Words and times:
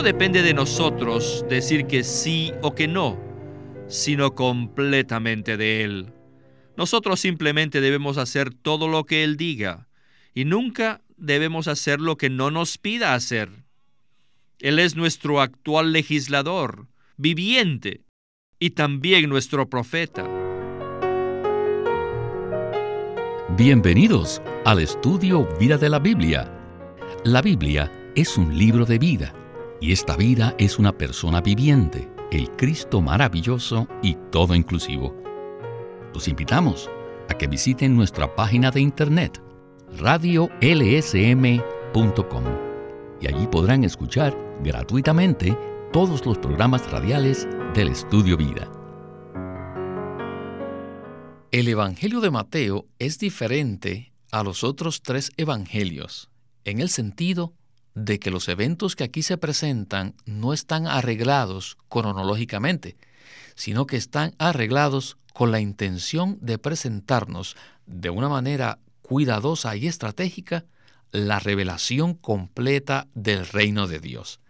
no 0.00 0.04
depende 0.04 0.42
de 0.42 0.54
nosotros 0.54 1.44
decir 1.50 1.86
que 1.86 2.04
sí 2.04 2.54
o 2.62 2.74
que 2.74 2.88
no, 2.88 3.20
sino 3.86 4.34
completamente 4.34 5.58
de 5.58 5.84
Él. 5.84 6.14
Nosotros 6.74 7.20
simplemente 7.20 7.82
debemos 7.82 8.16
hacer 8.16 8.54
todo 8.54 8.88
lo 8.88 9.04
que 9.04 9.24
Él 9.24 9.36
diga 9.36 9.88
y 10.32 10.46
nunca 10.46 11.02
debemos 11.18 11.68
hacer 11.68 12.00
lo 12.00 12.16
que 12.16 12.30
no 12.30 12.50
nos 12.50 12.78
pida 12.78 13.12
hacer. 13.12 13.50
Él 14.58 14.78
es 14.78 14.96
nuestro 14.96 15.42
actual 15.42 15.92
legislador, 15.92 16.86
viviente, 17.18 18.00
y 18.58 18.70
también 18.70 19.28
nuestro 19.28 19.68
profeta. 19.68 20.26
Bienvenidos 23.54 24.40
al 24.64 24.78
estudio 24.78 25.46
Vida 25.58 25.76
de 25.76 25.90
la 25.90 25.98
Biblia. 25.98 26.50
La 27.22 27.42
Biblia 27.42 27.92
es 28.14 28.38
un 28.38 28.56
libro 28.56 28.86
de 28.86 28.98
vida 28.98 29.34
y 29.80 29.92
esta 29.92 30.16
vida 30.16 30.54
es 30.58 30.78
una 30.78 30.96
persona 30.96 31.40
viviente, 31.40 32.10
el 32.30 32.50
Cristo 32.52 33.00
maravilloso 33.00 33.88
y 34.02 34.16
todo 34.30 34.54
inclusivo. 34.54 35.14
Los 36.12 36.28
invitamos 36.28 36.90
a 37.28 37.34
que 37.34 37.46
visiten 37.46 37.96
nuestra 37.96 38.34
página 38.34 38.70
de 38.70 38.80
internet 38.80 39.40
radiolsm.com 39.98 42.44
y 43.20 43.26
allí 43.26 43.46
podrán 43.46 43.84
escuchar 43.84 44.36
gratuitamente 44.62 45.56
todos 45.92 46.24
los 46.24 46.38
programas 46.38 46.90
radiales 46.90 47.48
del 47.74 47.88
Estudio 47.88 48.36
Vida. 48.36 48.70
El 51.50 51.66
Evangelio 51.66 52.20
de 52.20 52.30
Mateo 52.30 52.86
es 52.98 53.18
diferente 53.18 54.12
a 54.30 54.44
los 54.44 54.62
otros 54.62 55.02
tres 55.02 55.32
evangelios 55.36 56.30
en 56.64 56.80
el 56.80 56.88
sentido 56.88 57.54
de 58.04 58.18
que 58.18 58.30
los 58.30 58.48
eventos 58.48 58.96
que 58.96 59.04
aquí 59.04 59.22
se 59.22 59.36
presentan 59.36 60.14
no 60.24 60.52
están 60.52 60.86
arreglados 60.86 61.76
cronológicamente, 61.88 62.96
sino 63.54 63.86
que 63.86 63.96
están 63.96 64.34
arreglados 64.38 65.18
con 65.34 65.52
la 65.52 65.60
intención 65.60 66.38
de 66.40 66.58
presentarnos 66.58 67.56
de 67.86 68.10
una 68.10 68.28
manera 68.28 68.78
cuidadosa 69.02 69.76
y 69.76 69.86
estratégica 69.86 70.64
la 71.12 71.40
revelación 71.40 72.14
completa 72.14 73.06
del 73.14 73.46
reino 73.46 73.86
de 73.86 73.98
Dios. 73.98 74.40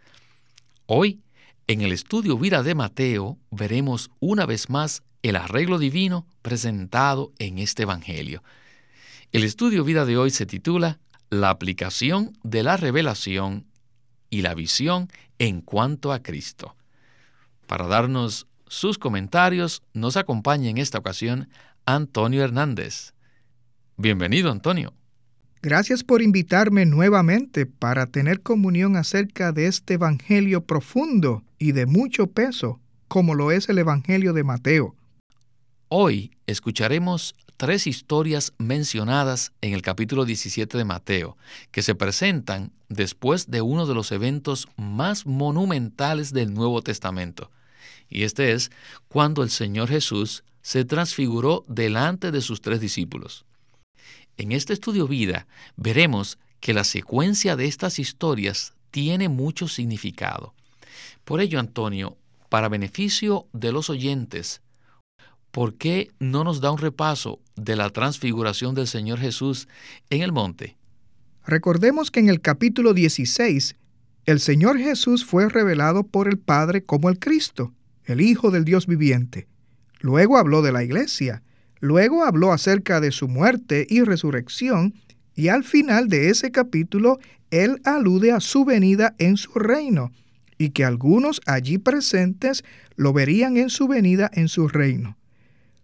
Hoy, 0.86 1.20
en 1.66 1.80
el 1.80 1.92
estudio 1.92 2.38
Vida 2.38 2.62
de 2.62 2.74
Mateo, 2.74 3.36
veremos 3.50 4.10
una 4.20 4.46
vez 4.46 4.70
más 4.70 5.02
el 5.22 5.36
arreglo 5.36 5.78
divino 5.78 6.26
presentado 6.42 7.32
en 7.38 7.58
este 7.58 7.82
Evangelio. 7.82 8.42
El 9.32 9.42
estudio 9.44 9.84
Vida 9.84 10.04
de 10.04 10.18
hoy 10.18 10.30
se 10.30 10.46
titula 10.46 10.98
La 11.32 11.50
aplicación 11.50 12.36
de 12.42 12.64
la 12.64 12.76
revelación 12.76 13.64
y 14.30 14.42
la 14.42 14.52
visión 14.54 15.08
en 15.38 15.60
cuanto 15.60 16.12
a 16.12 16.24
Cristo. 16.24 16.74
Para 17.68 17.86
darnos 17.86 18.48
sus 18.66 18.98
comentarios, 18.98 19.84
nos 19.94 20.16
acompaña 20.16 20.70
en 20.70 20.78
esta 20.78 20.98
ocasión 20.98 21.48
Antonio 21.86 22.42
Hernández. 22.42 23.14
Bienvenido, 23.96 24.50
Antonio. 24.50 24.92
Gracias 25.62 26.02
por 26.02 26.20
invitarme 26.20 26.84
nuevamente 26.84 27.64
para 27.64 28.06
tener 28.06 28.40
comunión 28.40 28.96
acerca 28.96 29.52
de 29.52 29.66
este 29.66 29.94
Evangelio 29.94 30.64
profundo 30.64 31.44
y 31.60 31.70
de 31.70 31.86
mucho 31.86 32.26
peso, 32.26 32.80
como 33.06 33.36
lo 33.36 33.52
es 33.52 33.68
el 33.68 33.78
Evangelio 33.78 34.32
de 34.32 34.42
Mateo. 34.42 34.96
Hoy 35.88 36.32
escucharemos 36.48 37.36
tres 37.60 37.86
historias 37.86 38.54
mencionadas 38.56 39.52
en 39.60 39.74
el 39.74 39.82
capítulo 39.82 40.24
17 40.24 40.78
de 40.78 40.84
Mateo, 40.86 41.36
que 41.72 41.82
se 41.82 41.94
presentan 41.94 42.72
después 42.88 43.50
de 43.50 43.60
uno 43.60 43.84
de 43.84 43.92
los 43.92 44.12
eventos 44.12 44.66
más 44.78 45.26
monumentales 45.26 46.32
del 46.32 46.54
Nuevo 46.54 46.80
Testamento. 46.80 47.50
Y 48.08 48.22
este 48.22 48.52
es 48.52 48.70
cuando 49.08 49.42
el 49.42 49.50
Señor 49.50 49.90
Jesús 49.90 50.42
se 50.62 50.86
transfiguró 50.86 51.66
delante 51.68 52.30
de 52.30 52.40
sus 52.40 52.62
tres 52.62 52.80
discípulos. 52.80 53.44
En 54.38 54.52
este 54.52 54.72
estudio 54.72 55.06
vida 55.06 55.46
veremos 55.76 56.38
que 56.60 56.72
la 56.72 56.84
secuencia 56.84 57.56
de 57.56 57.66
estas 57.66 57.98
historias 57.98 58.72
tiene 58.90 59.28
mucho 59.28 59.68
significado. 59.68 60.54
Por 61.26 61.42
ello, 61.42 61.60
Antonio, 61.60 62.16
para 62.48 62.70
beneficio 62.70 63.48
de 63.52 63.70
los 63.70 63.90
oyentes, 63.90 64.62
¿por 65.50 65.74
qué 65.74 66.10
no 66.18 66.44
nos 66.44 66.60
da 66.60 66.70
un 66.70 66.78
repaso 66.78 67.40
de 67.56 67.76
la 67.76 67.90
transfiguración 67.90 68.74
del 68.74 68.86
Señor 68.86 69.18
Jesús 69.18 69.68
en 70.10 70.22
el 70.22 70.32
monte? 70.32 70.76
Recordemos 71.46 72.10
que 72.10 72.20
en 72.20 72.28
el 72.28 72.40
capítulo 72.40 72.94
16, 72.94 73.76
el 74.26 74.40
Señor 74.40 74.78
Jesús 74.78 75.24
fue 75.24 75.48
revelado 75.48 76.04
por 76.04 76.28
el 76.28 76.38
Padre 76.38 76.84
como 76.84 77.08
el 77.08 77.18
Cristo, 77.18 77.72
el 78.04 78.20
Hijo 78.20 78.50
del 78.50 78.64
Dios 78.64 78.86
viviente. 78.86 79.48
Luego 80.00 80.38
habló 80.38 80.62
de 80.62 80.72
la 80.72 80.82
iglesia, 80.84 81.42
Luego 81.80 82.24
habló 82.24 82.52
acerca 82.52 83.00
de 83.00 83.10
su 83.10 83.26
muerte 83.26 83.86
y 83.88 84.02
resurrección, 84.02 84.94
y 85.34 85.48
al 85.48 85.64
final 85.64 86.08
de 86.08 86.28
ese 86.28 86.50
capítulo 86.52 87.18
él 87.50 87.80
alude 87.84 88.32
a 88.32 88.40
su 88.40 88.64
venida 88.64 89.14
en 89.18 89.38
su 89.38 89.52
reino, 89.54 90.12
y 90.58 90.70
que 90.70 90.84
algunos 90.84 91.40
allí 91.46 91.78
presentes 91.78 92.64
lo 92.96 93.14
verían 93.14 93.56
en 93.56 93.70
su 93.70 93.88
venida 93.88 94.30
en 94.34 94.48
su 94.48 94.68
reino. 94.68 95.16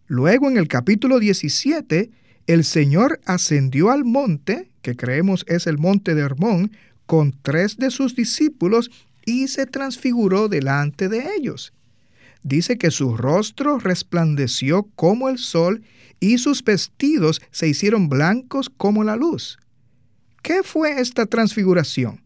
Luego 0.06 0.49
en 0.49 0.56
el 0.56 0.69
capítulo 0.69 1.19
17, 1.19 2.11
el 2.47 2.65
Señor 2.65 3.21
ascendió 3.25 3.91
al 3.91 4.05
monte, 4.05 4.71
que 4.83 4.97
creemos 4.97 5.44
es 5.49 5.67
el 5.67 5.78
monte 5.78 6.15
de 6.15 6.22
Hermón, 6.22 6.72
con 7.06 7.34
tres 7.43 7.77
de 7.77 7.91
sus 7.91 8.15
discípulos 8.15 8.91
y 9.25 9.49
se 9.49 9.67
transfiguró 9.67 10.49
delante 10.49 11.09
de 11.09 11.28
ellos 11.37 11.72
dice 12.47 12.78
que 12.78 12.93
su 12.93 13.17
rostro 13.17 13.78
resplandeció 13.78 14.84
como 14.94 15.28
el 15.28 15.39
sol 15.39 15.83
y 16.21 16.38
sus 16.38 16.62
vestidos 16.62 17.43
se 17.50 17.67
hicieron 17.67 18.09
blancos 18.09 18.71
como 18.71 19.03
la 19.03 19.17
luz. 19.17 19.59
¿Qué 20.43 20.62
fue 20.62 21.00
esta 21.00 21.27
transfiguración? 21.27 22.23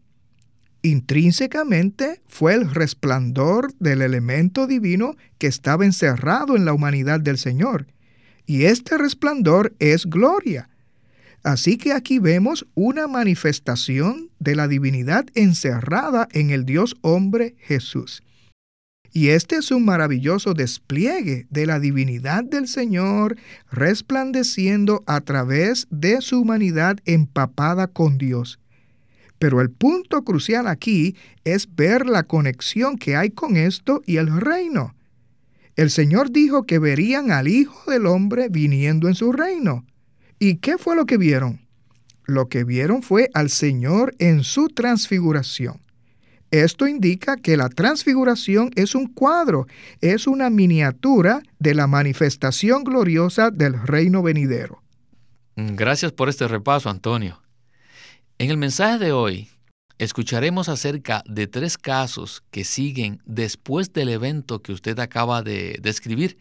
Intrínsecamente 0.83 2.21
fue 2.27 2.55
el 2.55 2.73
resplandor 2.73 3.73
del 3.79 4.01
elemento 4.01 4.65
divino 4.65 5.15
que 5.37 5.47
estaba 5.47 5.85
encerrado 5.85 6.55
en 6.55 6.65
la 6.65 6.73
humanidad 6.73 7.19
del 7.19 7.37
Señor. 7.37 7.87
Y 8.47 8.65
este 8.65 8.97
resplandor 8.97 9.75
es 9.79 10.07
gloria. 10.07 10.69
Así 11.43 11.77
que 11.77 11.93
aquí 11.93 12.19
vemos 12.19 12.67
una 12.75 13.07
manifestación 13.07 14.29
de 14.39 14.55
la 14.55 14.67
divinidad 14.67 15.25
encerrada 15.35 16.27
en 16.31 16.49
el 16.49 16.65
Dios 16.65 16.95
hombre 17.01 17.55
Jesús. 17.59 18.23
Y 19.13 19.29
este 19.29 19.57
es 19.57 19.71
un 19.71 19.83
maravilloso 19.83 20.53
despliegue 20.53 21.45
de 21.49 21.65
la 21.65 21.79
divinidad 21.79 22.43
del 22.43 22.67
Señor 22.67 23.35
resplandeciendo 23.69 25.03
a 25.05 25.19
través 25.21 25.87
de 25.89 26.21
su 26.21 26.39
humanidad 26.41 26.97
empapada 27.05 27.87
con 27.87 28.17
Dios. 28.17 28.60
Pero 29.41 29.59
el 29.59 29.71
punto 29.71 30.23
crucial 30.23 30.67
aquí 30.67 31.15
es 31.45 31.67
ver 31.75 32.05
la 32.05 32.21
conexión 32.21 32.95
que 32.95 33.15
hay 33.15 33.31
con 33.31 33.57
esto 33.57 34.03
y 34.05 34.17
el 34.17 34.39
reino. 34.39 34.93
El 35.75 35.89
Señor 35.89 36.29
dijo 36.29 36.67
que 36.67 36.77
verían 36.77 37.31
al 37.31 37.47
Hijo 37.47 37.89
del 37.89 38.05
Hombre 38.05 38.49
viniendo 38.49 39.07
en 39.07 39.15
su 39.15 39.31
reino. 39.31 39.83
¿Y 40.37 40.57
qué 40.57 40.77
fue 40.77 40.95
lo 40.95 41.07
que 41.07 41.17
vieron? 41.17 41.59
Lo 42.25 42.49
que 42.49 42.63
vieron 42.63 43.01
fue 43.01 43.31
al 43.33 43.49
Señor 43.49 44.13
en 44.19 44.43
su 44.43 44.67
transfiguración. 44.67 45.81
Esto 46.51 46.85
indica 46.85 47.35
que 47.35 47.57
la 47.57 47.69
transfiguración 47.69 48.69
es 48.75 48.93
un 48.93 49.07
cuadro, 49.07 49.65
es 50.01 50.27
una 50.27 50.51
miniatura 50.51 51.41
de 51.57 51.73
la 51.73 51.87
manifestación 51.87 52.83
gloriosa 52.83 53.49
del 53.49 53.73
reino 53.73 54.21
venidero. 54.21 54.83
Gracias 55.55 56.11
por 56.11 56.29
este 56.29 56.47
repaso, 56.47 56.91
Antonio. 56.91 57.41
En 58.41 58.49
el 58.49 58.57
mensaje 58.57 58.97
de 58.97 59.11
hoy 59.11 59.49
escucharemos 59.99 60.67
acerca 60.67 61.21
de 61.27 61.45
tres 61.45 61.77
casos 61.77 62.41
que 62.49 62.63
siguen 62.63 63.21
después 63.23 63.93
del 63.93 64.09
evento 64.09 64.63
que 64.63 64.71
usted 64.73 64.97
acaba 64.97 65.43
de 65.43 65.77
describir. 65.79 66.39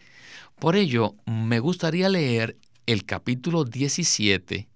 Por 0.58 0.76
ello, 0.76 1.14
me 1.26 1.60
gustaría 1.60 2.08
leer 2.08 2.56
el 2.86 3.04
capítulo 3.04 3.66
17, 3.66 4.66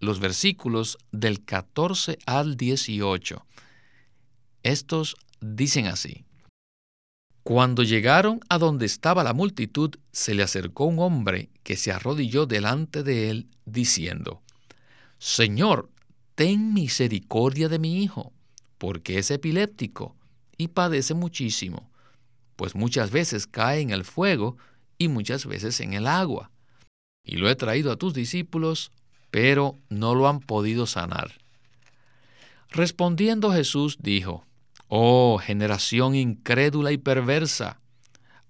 los 0.00 0.20
versículos 0.20 0.98
del 1.12 1.42
14 1.46 2.18
al 2.26 2.58
18 2.58 3.46
estos 4.62 5.16
dicen 5.40 5.86
así. 5.86 6.26
Cuando 7.42 7.84
llegaron 7.84 8.40
a 8.50 8.58
donde 8.58 8.84
estaba 8.84 9.24
la 9.24 9.32
multitud, 9.32 9.94
se 10.12 10.34
le 10.34 10.42
acercó 10.42 10.84
un 10.84 10.98
hombre 10.98 11.48
que 11.62 11.78
se 11.78 11.90
arrodilló 11.90 12.44
delante 12.44 13.02
de 13.02 13.30
él, 13.30 13.48
diciendo, 13.64 14.42
Señor, 15.18 15.88
ten 16.36 16.74
misericordia 16.74 17.68
de 17.68 17.78
mi 17.78 18.02
hijo, 18.02 18.32
porque 18.78 19.18
es 19.18 19.30
epiléptico 19.30 20.14
y 20.58 20.68
padece 20.68 21.14
muchísimo, 21.14 21.90
pues 22.56 22.74
muchas 22.74 23.10
veces 23.10 23.46
cae 23.46 23.80
en 23.80 23.90
el 23.90 24.04
fuego 24.04 24.56
y 24.98 25.08
muchas 25.08 25.46
veces 25.46 25.80
en 25.80 25.94
el 25.94 26.06
agua. 26.06 26.50
Y 27.24 27.36
lo 27.36 27.48
he 27.48 27.56
traído 27.56 27.90
a 27.90 27.96
tus 27.96 28.12
discípulos, 28.14 28.92
pero 29.30 29.78
no 29.88 30.14
lo 30.14 30.28
han 30.28 30.40
podido 30.40 30.86
sanar. 30.86 31.32
Respondiendo 32.70 33.50
Jesús 33.50 33.96
dijo, 34.00 34.44
Oh, 34.88 35.38
generación 35.42 36.14
incrédula 36.14 36.92
y 36.92 36.98
perversa, 36.98 37.80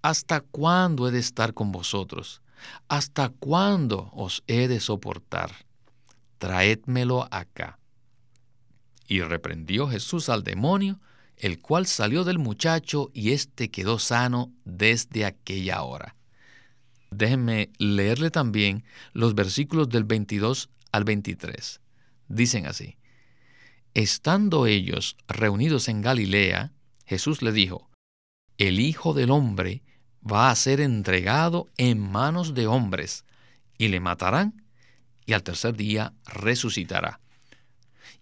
¿hasta 0.03 0.41
cuándo 0.41 1.09
he 1.09 1.13
de 1.13 1.21
estar 1.21 1.55
con 1.55 1.71
vosotros? 1.71 2.43
¿Hasta 2.89 3.29
cuándo 3.29 4.11
os 4.13 4.43
he 4.49 4.67
de 4.67 4.81
soportar? 4.81 5.66
Traédmelo 6.39 7.29
acá. 7.31 7.79
Y 9.07 9.21
reprendió 9.21 9.89
Jesús 9.89 10.29
al 10.29 10.43
demonio, 10.43 11.01
el 11.37 11.61
cual 11.61 11.87
salió 11.87 12.25
del 12.25 12.39
muchacho 12.39 13.11
y 13.13 13.33
éste 13.33 13.71
quedó 13.71 13.99
sano 13.99 14.53
desde 14.65 15.25
aquella 15.25 15.83
hora. 15.83 16.17
Déjenme 17.11 17.71
leerle 17.79 18.31
también 18.31 18.85
los 19.13 19.35
versículos 19.35 19.89
del 19.89 20.05
22 20.05 20.71
al 20.93 21.05
23. 21.05 21.81
Dicen 22.29 22.67
así. 22.67 22.97
Estando 23.95 24.67
ellos 24.67 25.17
reunidos 25.29 25.89
en 25.89 26.03
Galilea, 26.03 26.73
Jesús 27.07 27.41
le 27.41 27.53
dijo, 27.53 27.89
El 28.59 28.81
Hijo 28.81 29.15
del 29.15 29.31
Hombre 29.31 29.83
va 30.31 30.51
a 30.51 30.57
ser 30.57 30.81
entregado 30.81 31.69
en 31.79 31.99
manos 31.99 32.55
de 32.55 32.67
hombres, 32.67 33.25
y 33.79 33.89
le 33.89 34.01
matarán, 34.01 34.66
y 35.27 35.33
al 35.33 35.43
tercer 35.43 35.75
día 35.75 36.13
resucitará. 36.25 37.21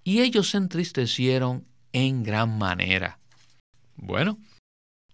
Y 0.03 0.23
ellos 0.23 0.51
se 0.51 0.57
entristecieron 0.57 1.67
en 1.93 2.23
gran 2.25 2.59
manera. 2.59 3.19
Bueno, 3.97 4.39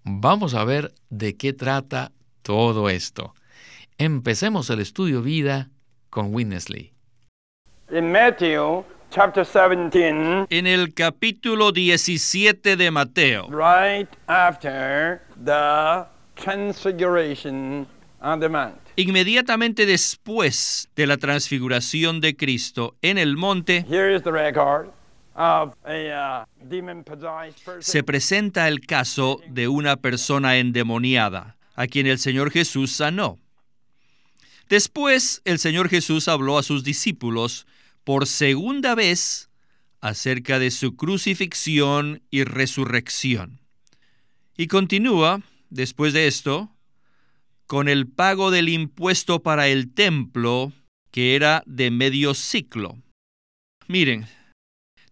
vamos 0.05 0.55
a 0.55 0.65
ver 0.65 0.95
de 1.11 1.37
qué 1.37 1.53
trata 1.53 2.13
todo 2.43 2.89
esto. 2.89 3.35
Empecemos 3.99 4.71
el 4.71 4.81
estudio 4.81 5.21
vida 5.21 5.69
con 6.09 6.35
Winnesley. 6.35 6.93
En 7.89 8.11
Matthew 8.11 8.85
chapter 9.11 9.45
17, 9.45 10.47
En 10.49 10.67
el 10.67 10.95
capítulo 10.95 11.73
17 11.73 12.77
de 12.77 12.91
Mateo, 12.91 13.49
right 13.51 14.09
after 14.29 15.21
the 15.45 16.07
transfiguration. 16.37 17.87
Inmediatamente 18.97 19.87
después 19.87 20.89
de 20.95 21.07
la 21.07 21.17
transfiguración 21.17 22.21
de 22.21 22.37
Cristo 22.37 22.97
en 23.03 23.19
el 23.19 23.37
monte, 23.37 23.87
uh, 23.89 25.71
se 27.81 28.03
presenta 28.03 28.69
el 28.69 28.81
caso 28.81 29.41
de 29.49 29.69
una 29.69 29.97
persona 29.97 30.59
endemoniada, 30.59 31.57
a 31.75 31.87
quien 31.87 32.07
el 32.07 32.19
Señor 32.19 32.51
Jesús 32.51 32.93
sanó. 32.93 33.39
Después 34.69 35.43
el 35.45 35.59
Señor 35.59 35.89
Jesús 35.89 36.29
habló 36.29 36.59
a 36.59 36.63
sus 36.63 36.85
discípulos 36.85 37.67
por 38.05 38.27
segunda 38.27 38.95
vez 38.95 39.51
acerca 40.01 40.59
de 40.59 40.71
su 40.71 40.97
crucifixión 40.97 42.23
y 42.31 42.45
resurrección. 42.45 43.61
Y 44.57 44.67
continúa, 44.67 45.41
después 45.71 46.13
de 46.13 46.27
esto, 46.27 46.71
con 47.71 47.87
el 47.87 48.09
pago 48.09 48.51
del 48.51 48.69
impuesto 48.69 49.45
para 49.45 49.69
el 49.69 49.95
templo, 49.95 50.73
que 51.13 51.37
era 51.37 51.63
de 51.67 51.93
medio 51.93 52.35
ciclo. 52.35 52.99
Miren, 53.87 54.27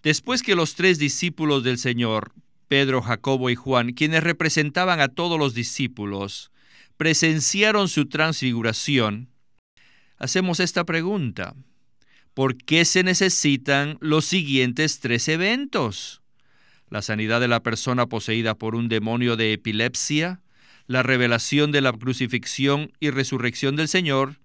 después 0.02 0.43
que 0.43 0.56
los 0.56 0.75
tres 0.75 0.99
discípulos 0.99 1.62
del 1.62 1.78
Señor, 1.78 2.32
Pedro, 2.66 3.00
Jacobo 3.00 3.49
y 3.49 3.55
Juan, 3.55 3.93
quienes 3.93 4.25
representaban 4.25 4.99
a 4.99 5.06
todos 5.06 5.38
los 5.38 5.55
discípulos, 5.55 6.50
presenciaron 6.96 7.88
su 7.88 8.06
transfiguración, 8.06 9.28
hacemos 10.16 10.58
esta 10.58 10.82
pregunta. 10.82 11.55
¿Por 12.34 12.56
qué 12.56 12.84
se 12.84 13.05
necesitan 13.05 13.99
los 14.00 14.25
siguientes 14.25 14.99
tres 14.99 15.28
eventos? 15.28 16.22
La 16.90 17.02
sanidad 17.02 17.40
de 17.40 17.46
la 17.46 17.62
persona 17.62 18.06
poseída 18.06 18.56
por 18.56 18.75
un 18.75 18.88
demonio 18.88 19.37
de 19.37 19.52
epilepsia, 19.52 20.40
la 20.88 21.02
revelación 21.02 21.70
de 21.70 21.82
la 21.82 21.93
crucifixión 21.93 22.90
y 22.99 23.11
resurrección 23.11 23.76
del 23.76 23.88
Señor, 23.88 24.40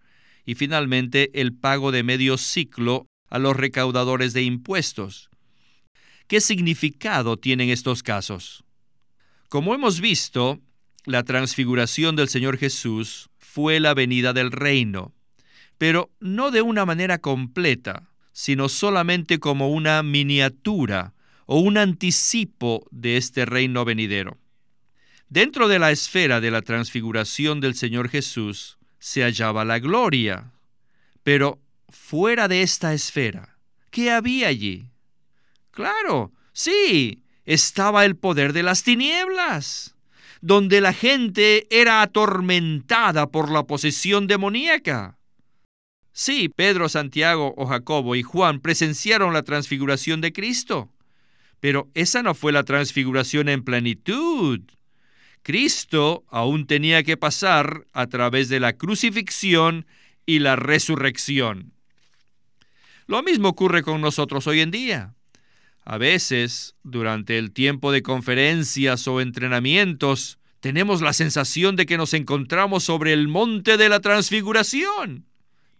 y 0.45 0.56
finalmente 0.56 1.31
el 1.40 1.54
pago 1.54 1.92
de 1.92 2.04
medio 2.04 2.38
ciclo 2.38 3.07
a 3.30 3.40
los 3.40 3.56
recaudadores 3.56 4.34
de 4.34 4.44
impuestos. 4.44 5.30
¿Qué 6.28 6.42
significado 6.42 7.38
tienen 7.38 7.69
estos 7.69 8.04
casos? 8.04 8.66
Como 9.48 9.74
hemos 9.74 10.01
visto, 10.01 10.60
la 11.06 11.24
transfiguración 11.24 12.18
del 12.18 12.28
Señor 12.28 12.57
Jesús 12.57 13.30
fue 13.38 13.80
la 13.80 13.94
venida 13.94 14.34
del 14.34 14.51
reino, 14.51 15.13
pero 15.78 16.12
no 16.19 16.51
de 16.51 16.62
una 16.62 16.86
manera 16.86 17.19
completa, 17.19 18.10
sino 18.34 18.68
solamente 18.68 19.39
como 19.39 19.69
una 19.69 20.04
miniatura 20.04 21.13
o 21.46 21.60
un 21.60 21.78
anticipo 21.78 22.86
de 22.92 23.16
este 23.16 23.46
reino 23.46 23.86
venidero. 23.86 24.43
Dentro 25.34 25.68
de 25.68 25.80
la 25.80 25.90
esfera 25.90 26.42
de 26.42 26.52
la 26.52 26.62
transfiguración 26.62 27.60
del 27.60 27.74
Señor 27.74 28.08
Jesús 28.08 28.78
se 29.00 29.24
hallaba 29.24 29.66
la 29.66 29.80
gloria, 29.80 30.52
pero 31.24 31.60
fuera 31.90 32.48
de 32.48 32.62
esta 32.62 32.94
esfera, 32.94 33.58
¿qué 33.90 34.12
había 34.12 34.50
allí? 34.50 34.92
Claro, 35.72 36.32
sí, 36.52 37.24
estaba 37.46 38.06
el 38.06 38.16
poder 38.16 38.54
de 38.54 38.62
las 38.62 38.84
tinieblas, 38.84 39.96
donde 40.42 40.82
la 40.82 40.94
gente 40.94 41.66
era 41.72 42.04
atormentada 42.04 43.26
por 43.26 43.50
la 43.50 43.64
posesión 43.64 44.28
demoníaca. 44.28 45.18
Sí, 46.12 46.48
Pedro, 46.48 46.90
Santiago 46.90 47.56
o 47.58 47.66
Jacobo 47.66 48.16
y 48.16 48.22
Juan 48.22 48.60
presenciaron 48.60 49.34
la 49.34 49.42
transfiguración 49.42 50.22
de 50.22 50.32
Cristo, 50.32 50.94
pero 51.60 51.90
esa 51.96 52.22
no 52.22 52.36
fue 52.36 52.52
la 52.52 52.62
transfiguración 52.62 53.50
en 53.50 53.64
plenitud. 53.64 54.62
Cristo 55.44 56.24
aún 56.30 56.66
tenía 56.66 57.04
que 57.04 57.18
pasar 57.18 57.86
a 57.92 58.07
través 58.07 58.50
de 58.50 58.60
la 58.60 58.74
crucifixión 58.74 59.86
y 60.25 60.40
la 60.40 60.56
resurrección. 60.56 61.74
Lo 63.07 63.22
mismo 63.22 63.50
ocurre 63.50 63.84
con 63.84 64.00
nosotros 64.00 64.48
hoy 64.48 64.62
en 64.62 64.72
día. 64.72 65.13
A 65.84 65.98
veces, 65.98 66.75
durante 66.84 67.38
el 67.38 67.51
tiempo 67.51 67.92
de 67.92 68.01
conferencias 68.01 69.06
o 69.10 69.19
entrenamientos, 69.19 70.40
tenemos 70.62 71.01
la 71.01 71.12
sensación 71.12 71.75
de 71.75 71.86
que 71.86 71.98
nos 71.98 72.13
encontramos 72.13 72.86
sobre 72.86 73.12
el 73.12 73.28
monte 73.28 73.75
de 73.75 73.89
la 73.89 74.00
transfiguración. 74.00 75.25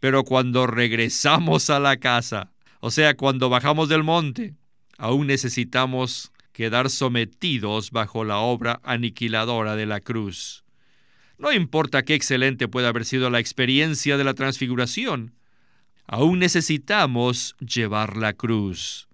Pero 0.02 0.26
cuando 0.26 0.68
regresamos 0.68 1.70
a 1.70 1.80
la 1.80 1.96
casa, 1.96 2.52
o 2.82 2.92
sea, 2.92 3.16
cuando 3.16 3.48
bajamos 3.48 3.88
del 3.88 4.04
monte, 4.04 4.56
aún 4.98 5.28
necesitamos 5.28 6.33
quedar 6.54 6.90
sometidos 6.90 7.92
bajo 7.92 8.24
la 8.24 8.38
obra 8.38 8.80
aniquiladora 8.84 9.76
de 9.76 9.86
la 9.86 10.00
cruz. 10.00 10.64
No 11.38 11.52
importa 11.52 12.04
qué 12.04 12.14
excelente 12.14 12.68
pueda 12.68 12.90
haber 12.90 13.06
sido 13.06 13.30
la 13.30 13.40
experiencia 13.40 14.18
de 14.18 14.24
la 14.24 14.34
transfiguración, 14.34 15.34
aún 16.08 16.40
necesitamos 16.40 17.56
llevar 17.60 18.16
la 18.16 18.34
cruz. 18.34 19.10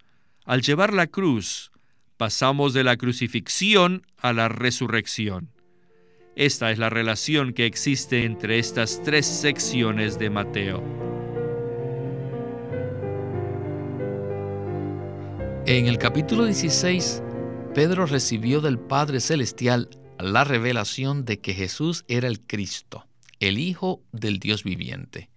Al 0.45 0.61
llevar 0.61 0.93
la 0.93 1.07
cruz, 1.07 1.71
pasamos 2.17 2.73
de 2.73 2.83
la 2.83 2.97
crucifixión 2.97 4.05
a 4.17 4.33
la 4.33 4.49
resurrección. 4.49 5.49
Esta 6.35 6.71
es 6.71 6.77
la 6.77 6.89
relación 6.89 7.53
que 7.53 7.65
existe 7.65 8.25
entre 8.25 8.59
estas 8.59 9.01
tres 9.03 9.25
secciones 9.25 10.19
de 10.19 10.29
Mateo. 10.29 10.83
En 15.65 15.85
el 15.85 15.97
capítulo 15.97 16.45
16, 16.45 17.21
Pedro 17.73 18.07
recibió 18.07 18.61
del 18.61 18.79
Padre 18.79 19.19
Celestial 19.19 19.89
la 20.17 20.43
revelación 20.43 21.23
de 21.23 21.39
que 21.39 21.53
Jesús 21.53 22.03
era 22.07 22.27
el 22.27 22.41
Cristo, 22.41 23.05
el 23.39 23.59
Hijo 23.59 24.01
del 24.11 24.39
Dios 24.39 24.63
viviente. 24.63 25.29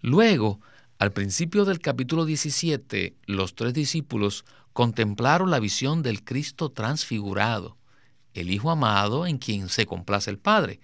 Luego, 0.00 0.60
al 0.98 1.12
principio 1.12 1.66
del 1.66 1.80
capítulo 1.80 2.24
17, 2.24 3.14
los 3.26 3.54
tres 3.54 3.74
discípulos 3.74 4.46
contemplaron 4.72 5.50
la 5.50 5.60
visión 5.60 6.02
del 6.02 6.24
Cristo 6.24 6.70
transfigurado, 6.70 7.76
el 8.32 8.50
Hijo 8.50 8.70
amado 8.70 9.26
en 9.26 9.36
quien 9.36 9.68
se 9.68 9.84
complace 9.84 10.30
el 10.30 10.38
Padre. 10.38 10.80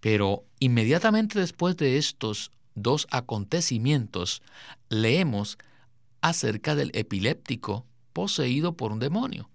Pero 0.00 0.44
inmediatamente 0.60 1.38
después 1.38 1.76
de 1.76 1.98
estos 1.98 2.52
dos 2.74 3.06
acontecimientos, 3.10 4.42
leemos 4.88 5.58
acerca 6.22 6.74
del 6.74 6.90
epiléptico 6.94 7.84
poseído 8.14 8.76
por 8.76 8.92
un 8.92 8.98
demonio, 8.98 9.49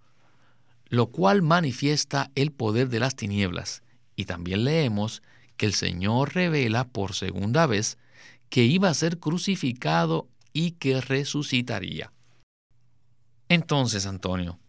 lo 0.90 1.08
cual 1.08 1.42
manifiesta 1.42 2.32
el 2.36 2.52
poder 2.52 2.90
de 2.90 3.00
las 3.00 3.16
tinieblas. 3.16 3.84
Y 4.16 4.26
también 4.26 4.64
leemos 4.64 5.22
que 5.58 5.66
el 5.66 5.74
Señor 5.74 6.36
revela 6.36 6.86
por 6.86 7.14
segunda 7.14 7.66
vez 7.66 7.98
que 8.50 8.64
iba 8.64 8.90
a 8.90 8.94
ser 8.94 9.20
crucificado 9.20 10.28
y 10.54 10.72
que 10.72 11.02
resucitaría. 11.02 12.12
Entonces, 13.50 14.06
Antonio, 14.06 14.60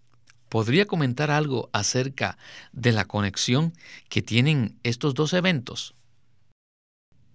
¿podría 0.48 0.86
comentar 0.86 1.30
algo 1.30 1.70
acerca 1.72 2.36
de 2.72 2.92
la 2.92 3.04
conexión 3.04 3.72
que 4.08 4.22
tienen 4.22 4.78
estos 4.82 5.14
dos 5.14 5.32
eventos? 5.32 5.94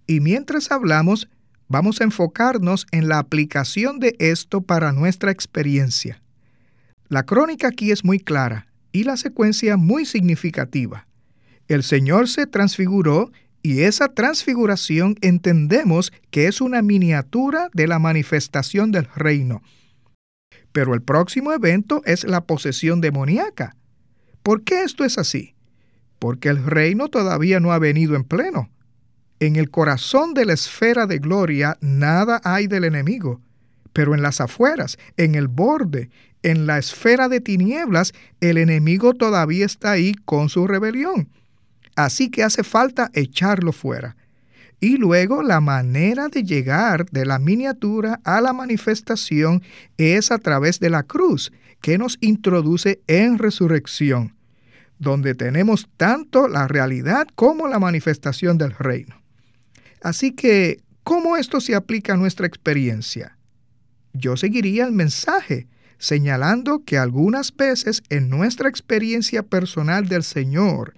Y 0.06 0.20
mientras 0.20 0.70
hablamos, 0.70 1.28
vamos 1.68 2.00
a 2.00 2.04
enfocarnos 2.04 2.86
en 2.90 3.08
la 3.08 3.18
aplicación 3.18 3.98
de 3.98 4.14
esto 4.18 4.60
para 4.60 4.92
nuestra 4.92 5.30
experiencia. 5.30 6.22
La 7.08 7.24
crónica 7.24 7.68
aquí 7.68 7.90
es 7.90 8.04
muy 8.04 8.18
clara. 8.18 8.66
Y 8.92 9.04
la 9.04 9.16
secuencia 9.16 9.76
muy 9.76 10.04
significativa. 10.04 11.06
El 11.68 11.82
Señor 11.82 12.28
se 12.28 12.46
transfiguró 12.46 13.32
y 13.62 13.80
esa 13.82 14.08
transfiguración 14.08 15.16
entendemos 15.20 16.12
que 16.30 16.46
es 16.46 16.60
una 16.60 16.82
miniatura 16.82 17.70
de 17.72 17.86
la 17.86 17.98
manifestación 17.98 18.90
del 18.92 19.08
reino. 19.14 19.62
Pero 20.72 20.94
el 20.94 21.02
próximo 21.02 21.52
evento 21.52 22.02
es 22.04 22.24
la 22.24 22.44
posesión 22.44 23.00
demoníaca. 23.00 23.76
¿Por 24.42 24.64
qué 24.64 24.82
esto 24.82 25.04
es 25.04 25.18
así? 25.18 25.54
Porque 26.18 26.48
el 26.48 26.64
reino 26.64 27.08
todavía 27.08 27.60
no 27.60 27.72
ha 27.72 27.78
venido 27.78 28.16
en 28.16 28.24
pleno. 28.24 28.70
En 29.38 29.56
el 29.56 29.70
corazón 29.70 30.34
de 30.34 30.44
la 30.44 30.52
esfera 30.52 31.06
de 31.06 31.18
gloria 31.18 31.76
nada 31.80 32.40
hay 32.44 32.66
del 32.66 32.84
enemigo, 32.84 33.40
pero 33.92 34.14
en 34.14 34.22
las 34.22 34.40
afueras, 34.40 34.98
en 35.16 35.34
el 35.34 35.48
borde, 35.48 36.10
en 36.42 36.66
la 36.66 36.78
esfera 36.78 37.28
de 37.28 37.40
tinieblas, 37.40 38.12
el 38.40 38.58
enemigo 38.58 39.14
todavía 39.14 39.66
está 39.66 39.92
ahí 39.92 40.14
con 40.24 40.48
su 40.48 40.66
rebelión. 40.66 41.28
Así 41.94 42.30
que 42.30 42.42
hace 42.42 42.64
falta 42.64 43.10
echarlo 43.14 43.72
fuera. 43.72 44.16
Y 44.80 44.96
luego 44.96 45.42
la 45.42 45.60
manera 45.60 46.28
de 46.28 46.42
llegar 46.42 47.06
de 47.10 47.24
la 47.24 47.38
miniatura 47.38 48.20
a 48.24 48.40
la 48.40 48.52
manifestación 48.52 49.62
es 49.96 50.32
a 50.32 50.38
través 50.38 50.80
de 50.80 50.90
la 50.90 51.04
cruz, 51.04 51.52
que 51.80 51.98
nos 51.98 52.16
introduce 52.20 53.00
en 53.06 53.38
resurrección, 53.38 54.34
donde 54.98 55.34
tenemos 55.34 55.88
tanto 55.96 56.48
la 56.48 56.66
realidad 56.68 57.26
como 57.34 57.68
la 57.68 57.78
manifestación 57.78 58.56
del 58.56 58.72
reino. 58.72 59.20
Así 60.00 60.32
que, 60.32 60.80
¿cómo 61.02 61.36
esto 61.36 61.60
se 61.60 61.74
aplica 61.74 62.14
a 62.14 62.16
nuestra 62.16 62.46
experiencia? 62.46 63.36
Yo 64.12 64.36
seguiría 64.36 64.84
el 64.84 64.92
mensaje 64.92 65.66
señalando 65.98 66.82
que 66.84 66.98
algunas 66.98 67.54
veces 67.54 68.02
en 68.08 68.28
nuestra 68.28 68.68
experiencia 68.68 69.44
personal 69.44 70.08
del 70.08 70.24
Señor 70.24 70.94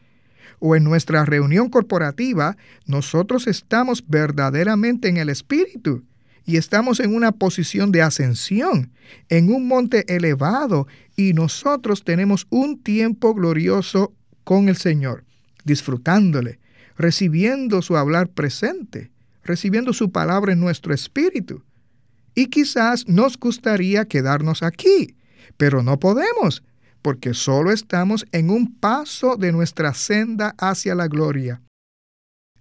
o 0.60 0.76
en 0.76 0.84
nuestra 0.84 1.26
reunión 1.26 1.68
corporativa, 1.68 2.56
nosotros 2.86 3.46
estamos 3.46 4.02
verdaderamente 4.08 5.08
en 5.08 5.18
el 5.18 5.28
Espíritu 5.28 6.04
y 6.46 6.56
estamos 6.56 7.00
en 7.00 7.14
una 7.14 7.32
posición 7.32 7.92
de 7.92 8.00
ascensión, 8.00 8.92
en 9.28 9.52
un 9.52 9.68
monte 9.68 10.04
elevado, 10.14 10.86
y 11.16 11.32
nosotros 11.32 12.02
tenemos 12.02 12.46
un 12.50 12.82
tiempo 12.82 13.34
glorioso 13.34 14.14
con 14.42 14.68
el 14.68 14.76
Señor, 14.76 15.24
disfrutándole, 15.64 16.60
recibiendo 16.96 17.82
su 17.82 17.96
hablar 17.96 18.28
presente, 18.28 19.10
recibiendo 19.42 19.92
su 19.92 20.10
palabra 20.10 20.52
en 20.52 20.60
nuestro 20.60 20.94
espíritu. 20.94 21.62
Y 22.34 22.46
quizás 22.46 23.08
nos 23.08 23.38
gustaría 23.38 24.06
quedarnos 24.06 24.62
aquí, 24.62 25.16
pero 25.56 25.82
no 25.82 25.98
podemos, 25.98 26.62
porque 27.02 27.34
solo 27.34 27.70
estamos 27.70 28.26
en 28.32 28.50
un 28.50 28.74
paso 28.74 29.36
de 29.36 29.52
nuestra 29.52 29.94
senda 29.94 30.54
hacia 30.58 30.94
la 30.94 31.06
gloria. 31.06 31.60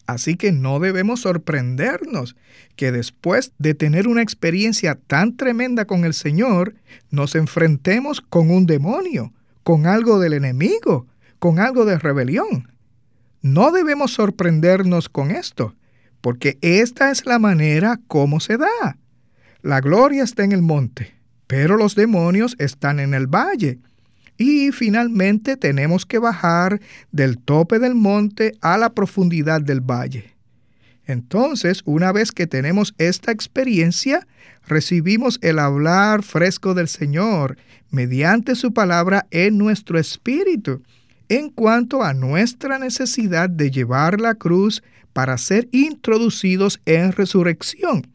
Así 0.05 0.35
que 0.35 0.51
no 0.51 0.79
debemos 0.79 1.21
sorprendernos 1.21 2.35
que 2.75 2.91
después 2.91 3.53
de 3.57 3.73
tener 3.73 4.07
una 4.07 4.21
experiencia 4.21 4.95
tan 4.95 5.37
tremenda 5.37 5.85
con 5.85 6.03
el 6.03 6.13
Señor, 6.13 6.75
nos 7.09 7.35
enfrentemos 7.35 8.19
con 8.19 8.51
un 8.51 8.65
demonio, 8.65 9.33
con 9.63 9.85
algo 9.85 10.19
del 10.19 10.33
enemigo, 10.33 11.07
con 11.39 11.59
algo 11.59 11.85
de 11.85 11.97
rebelión. 11.97 12.69
No 13.41 13.71
debemos 13.71 14.13
sorprendernos 14.13 15.07
con 15.07 15.31
esto, 15.31 15.73
porque 16.19 16.57
esta 16.61 17.11
es 17.11 17.25
la 17.25 17.39
manera 17.39 17.99
como 18.07 18.39
se 18.39 18.57
da. 18.57 18.97
La 19.63 19.79
gloria 19.79 20.23
está 20.23 20.43
en 20.43 20.51
el 20.51 20.61
monte, 20.61 21.13
pero 21.47 21.77
los 21.77 21.95
demonios 21.95 22.53
están 22.59 22.99
en 22.99 23.13
el 23.13 23.27
valle. 23.27 23.79
Y 24.37 24.73
finalmente 24.73 25.55
tenemos 25.55 26.05
que 26.05 26.19
bajar 26.19 26.81
del 27.13 27.37
tope 27.37 27.79
del 27.79 27.95
monte 27.95 28.57
a 28.59 28.77
la 28.77 28.89
profundidad 28.93 29.61
del 29.61 29.79
valle. 29.79 30.33
Entonces, 31.05 31.81
una 31.85 32.11
vez 32.11 32.33
que 32.33 32.45
tenemos 32.45 32.93
esta 32.97 33.31
experiencia, 33.31 34.27
recibimos 34.67 35.39
el 35.41 35.59
hablar 35.59 36.23
fresco 36.23 36.73
del 36.73 36.89
Señor 36.89 37.57
mediante 37.89 38.55
su 38.55 38.73
palabra 38.73 39.27
en 39.31 39.57
nuestro 39.57 39.97
espíritu 39.97 40.83
en 41.29 41.49
cuanto 41.49 42.03
a 42.03 42.13
nuestra 42.13 42.79
necesidad 42.79 43.49
de 43.49 43.71
llevar 43.71 44.19
la 44.19 44.35
cruz 44.35 44.83
para 45.13 45.37
ser 45.37 45.69
introducidos 45.71 46.81
en 46.85 47.13
resurrección. 47.13 48.12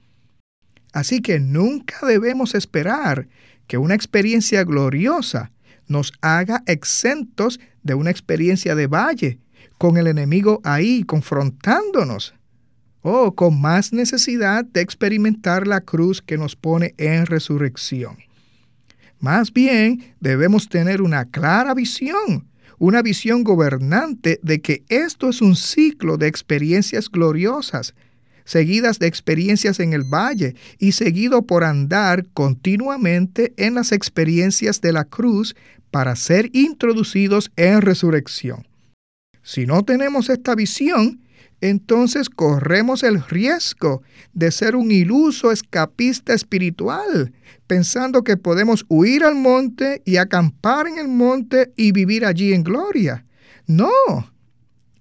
Así 0.92 1.20
que 1.20 1.38
nunca 1.38 2.06
debemos 2.06 2.54
esperar 2.54 3.28
que 3.66 3.78
una 3.78 3.94
experiencia 3.94 4.64
gloriosa 4.64 5.50
nos 5.86 6.12
haga 6.20 6.62
exentos 6.66 7.60
de 7.82 7.94
una 7.94 8.10
experiencia 8.10 8.74
de 8.74 8.86
valle, 8.86 9.38
con 9.78 9.96
el 9.96 10.06
enemigo 10.06 10.60
ahí 10.64 11.04
confrontándonos, 11.04 12.34
o 13.02 13.34
con 13.34 13.60
más 13.60 13.92
necesidad 13.92 14.64
de 14.64 14.80
experimentar 14.80 15.66
la 15.66 15.80
cruz 15.80 16.20
que 16.20 16.36
nos 16.36 16.56
pone 16.56 16.94
en 16.98 17.26
resurrección. 17.26 18.18
Más 19.20 19.52
bien 19.52 20.14
debemos 20.20 20.68
tener 20.68 21.00
una 21.02 21.24
clara 21.26 21.74
visión 21.74 22.48
una 22.78 23.02
visión 23.02 23.42
gobernante 23.42 24.38
de 24.42 24.60
que 24.60 24.84
esto 24.88 25.28
es 25.28 25.42
un 25.42 25.56
ciclo 25.56 26.16
de 26.16 26.28
experiencias 26.28 27.10
gloriosas, 27.10 27.94
seguidas 28.48 28.98
de 28.98 29.06
experiencias 29.06 29.78
en 29.78 29.92
el 29.92 30.04
valle 30.04 30.54
y 30.78 30.92
seguido 30.92 31.42
por 31.42 31.64
andar 31.64 32.26
continuamente 32.32 33.52
en 33.58 33.74
las 33.74 33.92
experiencias 33.92 34.80
de 34.80 34.92
la 34.92 35.04
cruz 35.04 35.54
para 35.90 36.16
ser 36.16 36.48
introducidos 36.54 37.50
en 37.56 37.82
resurrección. 37.82 38.66
Si 39.42 39.66
no 39.66 39.84
tenemos 39.84 40.30
esta 40.30 40.54
visión, 40.54 41.20
entonces 41.60 42.30
corremos 42.30 43.02
el 43.02 43.22
riesgo 43.22 44.02
de 44.32 44.50
ser 44.50 44.76
un 44.76 44.92
iluso 44.92 45.52
escapista 45.52 46.32
espiritual, 46.32 47.34
pensando 47.66 48.24
que 48.24 48.38
podemos 48.38 48.86
huir 48.88 49.24
al 49.24 49.34
monte 49.34 50.00
y 50.06 50.16
acampar 50.16 50.86
en 50.86 50.98
el 50.98 51.08
monte 51.08 51.74
y 51.76 51.92
vivir 51.92 52.24
allí 52.24 52.54
en 52.54 52.62
gloria. 52.62 53.26
No, 53.66 53.90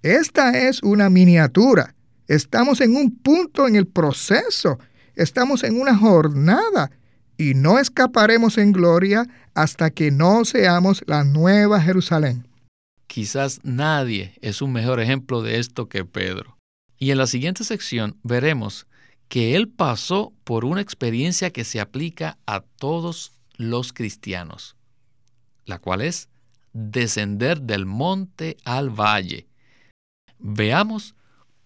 esta 0.02 0.68
es 0.68 0.82
una 0.82 1.08
miniatura. 1.08 1.94
Estamos 2.28 2.82
en 2.82 2.94
un 2.94 3.16
punto 3.16 3.66
en 3.66 3.74
el 3.74 3.86
proceso, 3.86 4.78
estamos 5.14 5.64
en 5.64 5.80
una 5.80 5.96
jornada 5.96 6.90
y 7.38 7.54
no 7.54 7.78
escaparemos 7.78 8.58
en 8.58 8.72
gloria 8.72 9.26
hasta 9.54 9.90
que 9.90 10.10
no 10.10 10.44
seamos 10.44 11.02
la 11.06 11.24
nueva 11.24 11.80
Jerusalén. 11.80 12.46
Quizás 13.06 13.60
nadie 13.62 14.34
es 14.42 14.60
un 14.60 14.72
mejor 14.72 15.00
ejemplo 15.00 15.40
de 15.40 15.58
esto 15.58 15.88
que 15.88 16.04
Pedro. 16.04 16.58
Y 16.98 17.12
en 17.12 17.18
la 17.18 17.26
siguiente 17.26 17.64
sección 17.64 18.18
veremos 18.22 18.86
que 19.28 19.56
él 19.56 19.68
pasó 19.68 20.34
por 20.44 20.66
una 20.66 20.82
experiencia 20.82 21.50
que 21.50 21.64
se 21.64 21.80
aplica 21.80 22.36
a 22.44 22.60
todos 22.60 23.32
los 23.56 23.94
cristianos, 23.94 24.76
la 25.64 25.78
cual 25.78 26.02
es 26.02 26.28
descender 26.74 27.62
del 27.62 27.86
monte 27.86 28.58
al 28.64 28.90
valle. 28.90 29.46
Veamos 30.38 31.14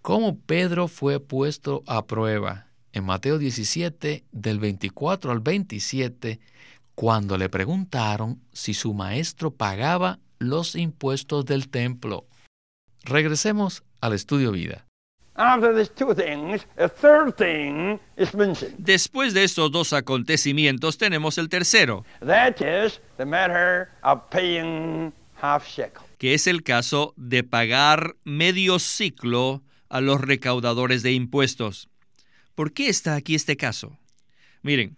cómo 0.03 0.39
Pedro 0.41 0.89
fue 0.89 1.21
puesto 1.21 1.85
a 1.87 2.07
prueba 2.07 2.67
en 2.93 3.05
Mateo 3.05 3.39
17, 3.39 4.25
del 4.33 4.59
24 4.59 5.31
al 5.31 5.41
27, 5.41 6.41
cuando 6.95 7.39
le 7.39 7.49
preguntaron 7.49 8.43
si 8.53 8.75
su 8.75 8.93
maestro 8.93 9.53
pagaba 9.53 10.19
los 10.39 10.75
impuestos 10.75 11.47
del 11.47 11.71
templo. 11.71 12.27
Regresemos 13.05 13.83
al 14.01 14.13
estudio 14.13 14.53
vida. 14.53 14.87
Después 18.77 19.33
de 19.33 19.45
estos 19.45 19.73
dos 19.73 19.93
acontecimientos 19.95 20.99
tenemos 20.99 21.39
el 21.39 21.49
tercero, 21.49 22.05
que 26.19 26.35
es 26.35 26.47
el 26.47 26.63
caso 26.63 27.15
de 27.17 27.45
pagar 27.45 28.17
medio 28.25 28.79
ciclo 28.79 29.63
a 29.93 30.01
los 30.01 30.23
recaudadores 30.23 31.03
de 31.03 31.13
impuestos. 31.13 31.91
¿Por 32.55 32.73
qué 32.73 32.89
está 32.89 33.15
aquí 33.15 33.35
este 33.35 33.59
caso? 33.59 33.99
Miren, 34.63 34.97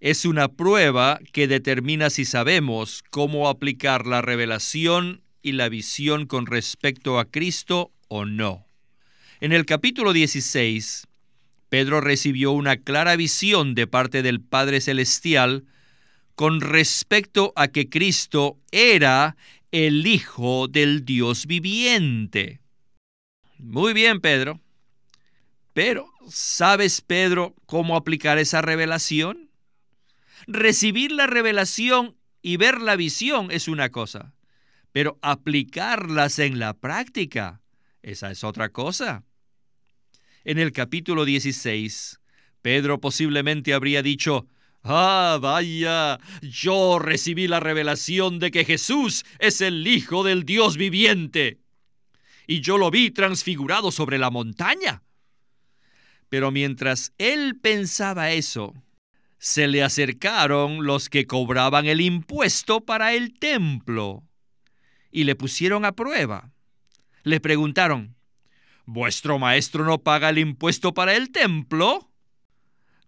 es 0.00 0.24
una 0.24 0.48
prueba 0.48 1.20
que 1.32 1.46
determina 1.46 2.10
si 2.10 2.24
sabemos 2.24 3.04
cómo 3.10 3.48
aplicar 3.48 4.04
la 4.04 4.20
revelación 4.20 5.22
y 5.42 5.52
la 5.52 5.68
visión 5.68 6.26
con 6.26 6.46
respecto 6.46 7.20
a 7.20 7.24
Cristo 7.24 7.92
o 8.08 8.24
no. 8.24 8.66
En 9.40 9.52
el 9.52 9.64
capítulo 9.64 10.12
16, 10.12 11.06
Pedro 11.68 12.00
recibió 12.00 12.50
una 12.50 12.78
clara 12.78 13.14
visión 13.14 13.76
de 13.76 13.86
parte 13.86 14.22
del 14.22 14.40
Padre 14.40 14.80
Celestial 14.80 15.64
con 16.34 16.60
respecto 16.60 17.52
a 17.54 17.68
que 17.68 17.88
Cristo 17.88 18.58
era 18.72 19.36
el 19.70 20.04
Hijo 20.06 20.66
del 20.66 21.04
Dios 21.04 21.46
viviente. 21.46 22.61
Muy 23.62 23.92
bien, 23.92 24.20
Pedro. 24.20 24.60
Pero, 25.72 26.10
¿sabes, 26.28 27.00
Pedro, 27.00 27.54
cómo 27.64 27.96
aplicar 27.96 28.38
esa 28.38 28.60
revelación? 28.60 29.50
Recibir 30.48 31.12
la 31.12 31.28
revelación 31.28 32.16
y 32.42 32.56
ver 32.56 32.80
la 32.80 32.96
visión 32.96 33.52
es 33.52 33.68
una 33.68 33.90
cosa, 33.90 34.34
Pero 34.90 35.16
aplicarlas 35.22 36.40
en 36.40 36.58
la 36.58 36.74
práctica, 36.74 37.62
esa 38.02 38.32
es 38.32 38.42
otra 38.42 38.70
cosa. 38.70 39.24
En 40.42 40.58
el 40.58 40.72
capítulo 40.72 41.24
16, 41.24 42.20
Pedro 42.62 43.00
posiblemente 43.00 43.74
habría 43.74 44.02
dicho, 44.02 44.48
Ah, 44.82 45.38
vaya, 45.40 46.18
yo 46.42 46.98
recibí 46.98 47.46
la 47.46 47.60
revelación 47.60 48.40
de 48.40 48.50
que 48.50 48.64
Jesús 48.64 49.24
es 49.38 49.60
el 49.60 49.86
Hijo 49.86 50.24
del 50.24 50.42
Dios 50.44 50.76
viviente. 50.76 51.61
Y 52.46 52.60
yo 52.60 52.78
lo 52.78 52.90
vi 52.90 53.10
transfigurado 53.10 53.90
sobre 53.90 54.18
la 54.18 54.30
montaña. 54.30 55.02
Pero 56.28 56.50
mientras 56.50 57.12
él 57.18 57.58
pensaba 57.60 58.30
eso, 58.32 58.74
se 59.38 59.68
le 59.68 59.82
acercaron 59.82 60.86
los 60.86 61.08
que 61.08 61.26
cobraban 61.26 61.86
el 61.86 62.00
impuesto 62.00 62.80
para 62.80 63.12
el 63.14 63.38
templo 63.38 64.24
y 65.10 65.24
le 65.24 65.34
pusieron 65.36 65.84
a 65.84 65.92
prueba. 65.92 66.52
Le 67.22 67.38
preguntaron, 67.38 68.16
¿Vuestro 68.84 69.38
maestro 69.38 69.84
no 69.84 69.98
paga 69.98 70.30
el 70.30 70.38
impuesto 70.38 70.92
para 70.92 71.14
el 71.14 71.30
templo? 71.30 72.10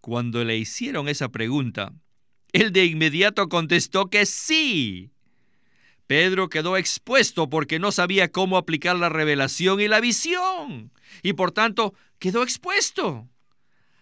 Cuando 0.00 0.44
le 0.44 0.56
hicieron 0.56 1.08
esa 1.08 1.30
pregunta, 1.30 1.92
él 2.52 2.72
de 2.72 2.84
inmediato 2.84 3.48
contestó 3.48 4.08
que 4.08 4.26
sí. 4.26 5.13
Pedro 6.06 6.49
quedó 6.49 6.76
expuesto 6.76 7.49
porque 7.49 7.78
no 7.78 7.92
sabía 7.92 8.30
cómo 8.30 8.56
aplicar 8.56 8.96
la 8.96 9.08
revelación 9.08 9.80
y 9.80 9.88
la 9.88 10.00
visión, 10.00 10.92
y 11.23 11.32
por 11.32 11.52
tanto 11.52 11.94
quedó 12.18 12.42
expuesto. 12.42 13.28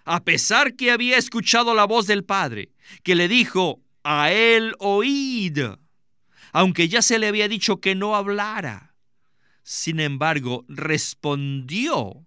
A 0.04 0.24
pesar 0.24 0.74
que 0.74 0.90
había 0.90 1.16
escuchado 1.16 1.74
la 1.74 1.84
voz 1.84 2.06
del 2.06 2.24
Padre, 2.24 2.70
que 3.04 3.14
le 3.14 3.28
dijo, 3.28 3.80
a 4.02 4.32
él 4.32 4.74
oíd, 4.78 5.58
aunque 6.52 6.88
ya 6.88 7.02
se 7.02 7.18
le 7.18 7.28
había 7.28 7.48
dicho 7.48 7.80
que 7.80 7.94
no 7.94 8.16
hablara. 8.16 8.94
Sin 9.62 10.00
embargo, 10.00 10.64
respondió 10.68 12.26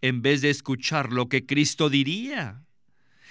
en 0.00 0.22
vez 0.22 0.40
de 0.40 0.50
escuchar 0.50 1.12
lo 1.12 1.28
que 1.28 1.46
Cristo 1.46 1.90
diría. 1.90 2.64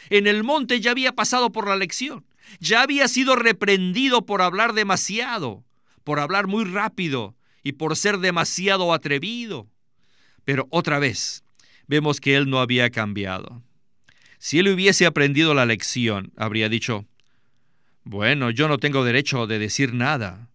En 0.10 0.28
el 0.28 0.44
monte 0.44 0.82
ya 0.82 0.92
había 0.92 1.14
pasado 1.14 1.52
por 1.52 1.68
la 1.68 1.76
lección, 1.76 2.26
ya 2.60 2.82
había 2.82 3.08
sido 3.08 3.36
reprendido 3.36 4.26
por 4.26 4.42
hablar 4.42 4.74
demasiado, 4.74 5.64
por 6.04 6.20
hablar 6.20 6.48
muy 6.48 6.66
rápido 6.66 7.36
y 7.64 7.74
por 7.74 7.96
ser 7.96 8.20
demasiado 8.20 8.94
atrevido. 8.94 9.68
Pero 10.46 10.68
otra 10.70 11.00
vez, 11.00 11.44
vemos 11.88 12.20
que 12.20 12.36
él 12.36 12.50
no 12.50 12.60
había 12.60 12.90
cambiado. 12.90 13.62
Si 14.38 14.60
él 14.60 14.68
hubiese 14.68 15.06
aprendido 15.06 15.54
la 15.54 15.66
lección, 15.66 16.34
habría 16.36 16.68
dicho, 16.68 17.06
bueno, 18.04 18.52
yo 18.52 18.68
no 18.68 18.78
tengo 18.78 19.06
derecho 19.06 19.48
de 19.48 19.60
decir 19.60 19.94
nada. 19.94 20.50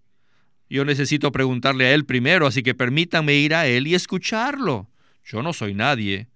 Yo 0.68 0.84
necesito 0.84 1.32
preguntarle 1.32 1.86
a 1.86 1.94
él 1.94 2.04
primero, 2.04 2.46
así 2.46 2.62
que 2.62 2.74
permítanme 2.74 3.34
ir 3.34 3.54
a 3.54 3.66
él 3.66 3.86
y 3.86 3.94
escucharlo. 3.94 4.90
Yo 5.24 5.42
no 5.42 5.54
soy 5.54 5.72
nadie, 5.72 6.28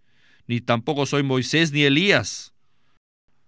ni 0.47 0.61
tampoco 0.61 1.05
soy 1.05 1.23
Moisés 1.23 1.73
ni 1.73 1.83
Elías. 1.83 2.52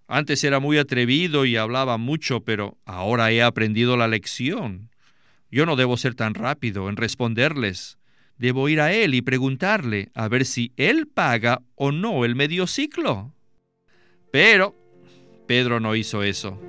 Antes 0.06 0.44
era 0.44 0.60
muy 0.60 0.76
atrevido 0.76 1.46
y 1.46 1.56
hablaba 1.56 1.96
mucho, 1.96 2.40
pero 2.40 2.76
ahora 2.84 3.32
he 3.32 3.42
aprendido 3.42 3.96
la 3.96 4.06
lección. 4.06 4.90
Yo 5.50 5.64
no 5.64 5.76
debo 5.76 5.96
ser 5.96 6.14
tan 6.14 6.34
rápido 6.34 6.88
en 6.90 6.96
responderles. 6.96 7.96
Debo 8.36 8.68
ir 8.68 8.80
a 8.80 8.92
él 8.92 9.14
y 9.14 9.22
preguntarle 9.22 10.10
a 10.14 10.28
ver 10.28 10.44
si 10.44 10.72
él 10.76 11.06
paga 11.06 11.62
o 11.74 11.90
no 11.92 12.24
el 12.24 12.34
medio 12.34 12.66
ciclo. 12.66 13.32
Pero 14.30 14.74
Pedro 15.46 15.80
no 15.80 15.94
hizo 15.94 16.22
eso. 16.22 16.60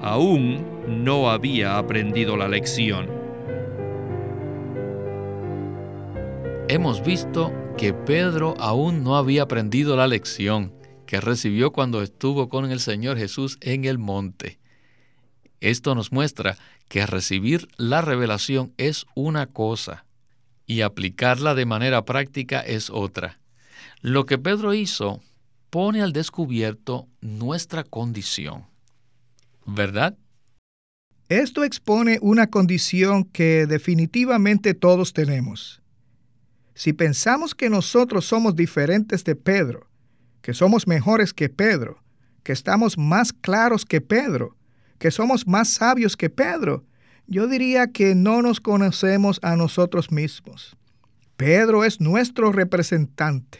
Aún 0.00 1.04
no 1.04 1.30
había 1.30 1.78
aprendido 1.78 2.36
la 2.36 2.48
lección. 2.48 3.08
Hemos 6.68 7.04
visto 7.04 7.52
que 7.76 7.92
Pedro 7.92 8.54
aún 8.58 9.04
no 9.04 9.16
había 9.16 9.42
aprendido 9.42 9.94
la 9.94 10.08
lección 10.08 10.81
que 11.06 11.20
recibió 11.20 11.72
cuando 11.72 12.02
estuvo 12.02 12.48
con 12.48 12.70
el 12.70 12.80
Señor 12.80 13.18
Jesús 13.18 13.58
en 13.60 13.84
el 13.84 13.98
monte. 13.98 14.58
Esto 15.60 15.94
nos 15.94 16.12
muestra 16.12 16.56
que 16.88 17.06
recibir 17.06 17.68
la 17.76 18.00
revelación 18.02 18.72
es 18.76 19.06
una 19.14 19.46
cosa 19.46 20.04
y 20.66 20.80
aplicarla 20.80 21.54
de 21.54 21.66
manera 21.66 22.04
práctica 22.04 22.60
es 22.60 22.90
otra. 22.90 23.38
Lo 24.00 24.26
que 24.26 24.38
Pedro 24.38 24.74
hizo 24.74 25.20
pone 25.70 26.02
al 26.02 26.12
descubierto 26.12 27.08
nuestra 27.20 27.84
condición. 27.84 28.66
¿Verdad? 29.64 30.18
Esto 31.28 31.64
expone 31.64 32.18
una 32.20 32.48
condición 32.48 33.24
que 33.24 33.66
definitivamente 33.66 34.74
todos 34.74 35.12
tenemos. 35.12 35.80
Si 36.74 36.92
pensamos 36.92 37.54
que 37.54 37.70
nosotros 37.70 38.26
somos 38.26 38.56
diferentes 38.56 39.24
de 39.24 39.36
Pedro, 39.36 39.88
que 40.42 40.54
somos 40.54 40.86
mejores 40.86 41.32
que 41.32 41.48
Pedro, 41.48 42.02
que 42.42 42.52
estamos 42.52 42.98
más 42.98 43.32
claros 43.32 43.84
que 43.84 44.00
Pedro, 44.00 44.56
que 44.98 45.10
somos 45.10 45.46
más 45.46 45.68
sabios 45.68 46.16
que 46.16 46.30
Pedro, 46.30 46.84
yo 47.26 47.46
diría 47.46 47.86
que 47.86 48.14
no 48.14 48.42
nos 48.42 48.60
conocemos 48.60 49.38
a 49.42 49.56
nosotros 49.56 50.10
mismos. 50.10 50.76
Pedro 51.36 51.84
es 51.84 52.00
nuestro 52.00 52.52
representante. 52.52 53.58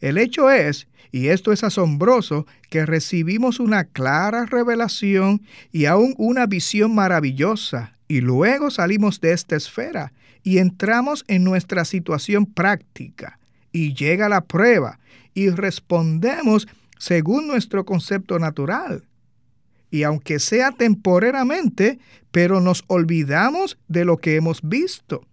El 0.00 0.18
hecho 0.18 0.50
es, 0.50 0.88
y 1.12 1.28
esto 1.28 1.52
es 1.52 1.62
asombroso, 1.62 2.46
que 2.70 2.86
recibimos 2.86 3.60
una 3.60 3.84
clara 3.84 4.46
revelación 4.46 5.42
y 5.72 5.84
aún 5.84 6.14
una 6.18 6.46
visión 6.46 6.94
maravillosa, 6.94 7.96
y 8.08 8.20
luego 8.20 8.70
salimos 8.70 9.20
de 9.20 9.32
esta 9.32 9.56
esfera 9.56 10.12
y 10.42 10.58
entramos 10.58 11.24
en 11.28 11.44
nuestra 11.44 11.84
situación 11.84 12.46
práctica, 12.46 13.38
y 13.72 13.94
llega 13.94 14.28
la 14.28 14.42
prueba, 14.42 14.98
y 15.34 15.50
respondemos 15.50 16.66
según 16.98 17.46
nuestro 17.46 17.84
concepto 17.84 18.38
natural. 18.38 19.04
Y 19.90 20.04
aunque 20.04 20.38
sea 20.38 20.70
temporeramente, 20.70 21.98
pero 22.30 22.60
nos 22.60 22.84
olvidamos 22.86 23.78
de 23.88 24.04
lo 24.04 24.18
que 24.18 24.36
hemos 24.36 24.60
visto. 24.62 25.26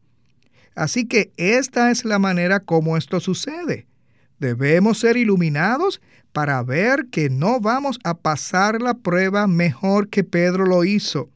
Así 0.75 1.05
que 1.05 1.31
esta 1.37 1.91
es 1.91 2.05
la 2.05 2.19
manera 2.19 2.59
como 2.59 2.97
esto 2.97 3.19
sucede. 3.19 3.87
Debemos 4.39 4.99
ser 4.99 5.17
iluminados 5.17 6.01
para 6.31 6.61
ver 6.63 7.07
que 7.11 7.29
no 7.29 7.59
vamos 7.59 7.99
a 8.03 8.15
pasar 8.15 8.81
la 8.81 8.93
prueba 8.93 9.47
mejor 9.47 10.09
que 10.09 10.23
Pedro 10.23 10.65
lo 10.65 10.83
hizo. 10.83 11.29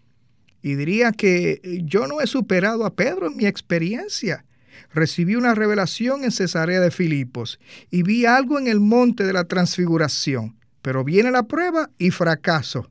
Y 0.62 0.76
diría 0.76 1.12
que 1.12 1.82
yo 1.86 2.06
no 2.06 2.22
he 2.22 2.28
superado 2.28 2.86
a 2.86 2.94
Pedro 2.94 3.28
en 3.28 3.36
mi 3.36 3.48
experiencia 3.48 4.46
recibí 4.94 5.36
una 5.36 5.56
revelación 5.56 6.24
en 6.24 6.32
Cesarea 6.32 6.80
de 6.80 6.92
Filipos 6.92 7.60
y 7.90 8.04
vi 8.04 8.26
algo 8.26 8.60
en 8.60 8.68
el 8.68 8.80
monte 8.80 9.24
de 9.24 9.34
la 9.34 9.46
transfiguración, 9.46 10.56
pero 10.82 11.04
viene 11.04 11.32
la 11.32 11.44
prueba 11.44 11.90
y 11.98 12.12
fracaso. 12.12 12.90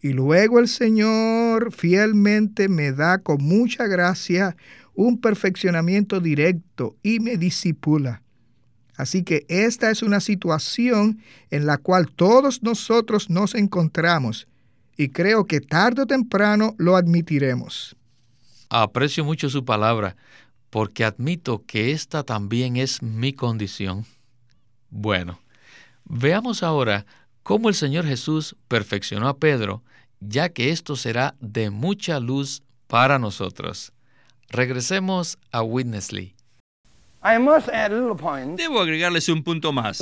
Y 0.00 0.12
luego 0.12 0.58
el 0.58 0.68
Señor 0.68 1.72
fielmente 1.72 2.68
me 2.68 2.92
da 2.92 3.18
con 3.18 3.42
mucha 3.42 3.86
gracia 3.86 4.56
un 4.94 5.20
perfeccionamiento 5.20 6.20
directo 6.20 6.96
y 7.02 7.20
me 7.20 7.36
disipula. 7.36 8.22
Así 8.96 9.22
que 9.22 9.46
esta 9.48 9.90
es 9.90 10.02
una 10.02 10.20
situación 10.20 11.20
en 11.50 11.66
la 11.66 11.78
cual 11.78 12.10
todos 12.10 12.62
nosotros 12.62 13.30
nos 13.30 13.54
encontramos 13.54 14.46
y 14.96 15.08
creo 15.08 15.46
que 15.46 15.60
tarde 15.60 16.02
o 16.02 16.06
temprano 16.06 16.74
lo 16.78 16.96
admitiremos. 16.96 17.96
Aprecio 18.68 19.24
mucho 19.24 19.48
su 19.48 19.64
palabra 19.64 20.16
porque 20.72 21.04
admito 21.04 21.66
que 21.66 21.92
esta 21.92 22.22
también 22.22 22.78
es 22.78 23.02
mi 23.02 23.34
condición. 23.34 24.06
Bueno, 24.88 25.38
veamos 26.04 26.62
ahora 26.62 27.04
cómo 27.42 27.68
el 27.68 27.74
Señor 27.74 28.06
Jesús 28.06 28.56
perfeccionó 28.68 29.28
a 29.28 29.36
Pedro, 29.36 29.82
ya 30.20 30.48
que 30.48 30.70
esto 30.70 30.96
será 30.96 31.34
de 31.40 31.68
mucha 31.68 32.20
luz 32.20 32.62
para 32.86 33.18
nosotros. 33.18 33.92
Regresemos 34.48 35.36
a 35.50 35.60
Witnessly. 37.22 38.56
Debo 38.56 38.80
agregarles 38.80 39.28
un 39.28 39.44
punto 39.44 39.72
más. 39.72 40.00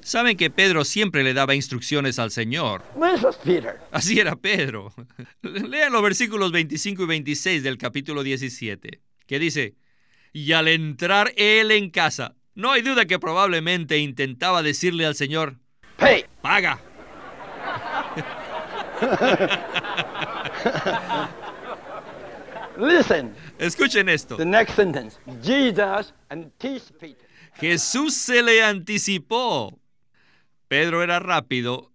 Saben 0.00 0.36
que 0.36 0.50
Pedro 0.50 0.84
siempre 0.84 1.22
le 1.22 1.34
daba 1.34 1.54
instrucciones 1.54 2.18
al 2.18 2.30
Señor. 2.30 2.82
Así 3.92 4.18
era 4.18 4.34
Pedro. 4.36 4.92
Lean 5.42 5.92
los 5.92 6.02
versículos 6.02 6.52
25 6.52 7.02
y 7.02 7.06
26 7.06 7.62
del 7.62 7.76
capítulo 7.76 8.22
17, 8.22 9.00
que 9.26 9.38
dice, 9.38 9.74
y 10.32 10.52
al 10.52 10.68
entrar 10.68 11.32
él 11.36 11.70
en 11.70 11.90
casa, 11.90 12.34
no 12.54 12.72
hay 12.72 12.80
duda 12.82 13.04
que 13.04 13.18
probablemente 13.18 13.98
intentaba 13.98 14.62
decirle 14.62 15.04
al 15.04 15.14
Señor, 15.14 15.56
paga. 16.40 16.80
Listen. 22.80 23.34
Escuchen 23.58 24.08
esto. 24.08 24.36
The 24.36 24.44
next 24.44 24.74
sentence. 24.74 25.18
Jesus 25.42 26.14
anticipated. 26.30 27.16
Jesús 27.54 28.14
se 28.14 28.42
le 28.42 28.62
anticipó. 28.62 29.78
Pedro 30.68 31.02
era 31.02 31.18
rápido 31.18 31.92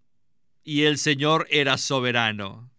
y 0.63 0.84
el 0.84 0.98
Señor 0.98 1.48
era 1.50 1.78
soberano. 1.78 2.69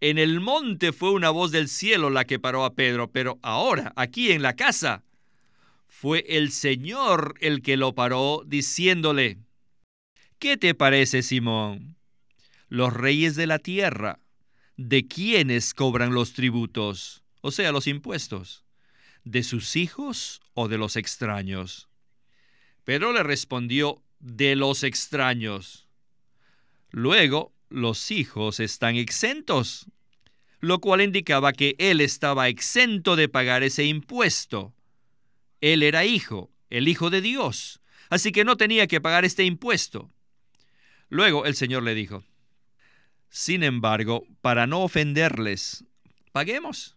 En 0.00 0.16
el 0.16 0.40
monte 0.40 0.92
fue 0.92 1.10
una 1.10 1.28
voz 1.30 1.50
del 1.50 1.68
cielo 1.68 2.08
la 2.08 2.24
que 2.24 2.38
paró 2.38 2.64
a 2.64 2.74
Pedro, 2.74 3.10
pero 3.10 3.38
ahora, 3.42 3.92
aquí 3.96 4.32
en 4.32 4.40
la 4.40 4.56
casa, 4.56 5.04
fue 5.88 6.24
el 6.28 6.52
Señor 6.52 7.34
el 7.40 7.60
que 7.60 7.76
lo 7.76 7.94
paró, 7.94 8.42
diciéndole, 8.46 9.38
¿qué 10.38 10.56
te 10.56 10.74
parece, 10.74 11.22
Simón? 11.22 11.96
Los 12.68 12.94
reyes 12.94 13.34
de 13.34 13.46
la 13.46 13.58
tierra, 13.58 14.20
¿de 14.80 15.06
quiénes 15.06 15.74
cobran 15.74 16.14
los 16.14 16.32
tributos? 16.32 17.22
O 17.42 17.50
sea, 17.50 17.70
los 17.70 17.86
impuestos. 17.86 18.64
¿De 19.24 19.42
sus 19.42 19.76
hijos 19.76 20.40
o 20.54 20.68
de 20.68 20.78
los 20.78 20.96
extraños? 20.96 21.90
Pedro 22.84 23.12
le 23.12 23.22
respondió, 23.22 24.02
de 24.20 24.56
los 24.56 24.82
extraños. 24.82 25.86
Luego, 26.90 27.52
los 27.68 28.10
hijos 28.10 28.58
están 28.58 28.96
exentos, 28.96 29.86
lo 30.60 30.80
cual 30.80 31.02
indicaba 31.02 31.52
que 31.52 31.76
él 31.78 32.00
estaba 32.00 32.48
exento 32.48 33.16
de 33.16 33.28
pagar 33.28 33.62
ese 33.62 33.84
impuesto. 33.84 34.74
Él 35.60 35.82
era 35.82 36.06
hijo, 36.06 36.50
el 36.70 36.88
hijo 36.88 37.10
de 37.10 37.20
Dios, 37.20 37.82
así 38.08 38.32
que 38.32 38.44
no 38.44 38.56
tenía 38.56 38.86
que 38.86 39.02
pagar 39.02 39.26
este 39.26 39.44
impuesto. 39.44 40.10
Luego 41.10 41.44
el 41.44 41.54
Señor 41.54 41.82
le 41.82 41.94
dijo, 41.94 42.24
sin 43.30 43.62
embargo, 43.62 44.26
para 44.40 44.66
no 44.66 44.82
ofenderles, 44.82 45.84
paguemos. 46.32 46.96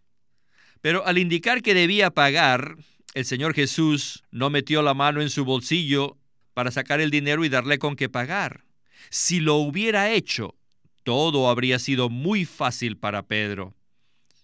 Pero 0.82 1.06
al 1.06 1.18
indicar 1.18 1.62
que 1.62 1.74
debía 1.74 2.12
pagar, 2.12 2.76
el 3.14 3.26
Señor 3.26 3.54
Jesús 3.54 4.24
no 4.32 4.50
metió 4.50 4.82
la 4.82 4.94
mano 4.94 5.22
en 5.22 5.30
su 5.30 5.46
bolsillo 5.46 6.18
para 6.54 6.72
sacar 6.72 7.00
el 7.00 7.12
dinero 7.12 7.46
y 7.46 7.50
darle 7.50 7.78
con 7.78 7.96
qué 7.96 8.10
pagar. 8.10 8.66
Si 9.10 9.40
lo 9.40 9.56
hubiera 9.56 10.12
hecho, 10.12 10.56
todo 11.04 11.50
habría 11.50 11.78
sido 11.80 12.10
muy 12.10 12.46
fácil 12.46 12.98
para 12.98 13.28
Pedro. 13.28 13.76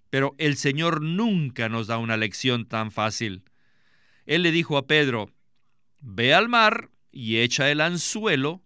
Pero 0.10 0.36
el 0.38 0.58
Señor 0.58 1.02
nunca 1.02 1.70
nos 1.70 1.88
da 1.88 1.98
una 1.98 2.18
lección 2.18 2.66
tan 2.66 2.92
fácil. 2.92 3.44
Él 4.26 4.44
le 4.44 4.52
dijo 4.52 4.78
a 4.78 4.86
Pedro, 4.88 5.32
Ve 6.02 6.34
al 6.34 6.50
mar 6.50 6.90
y 7.12 7.38
echa 7.38 7.70
el 7.70 7.82
anzuelo, 7.82 8.62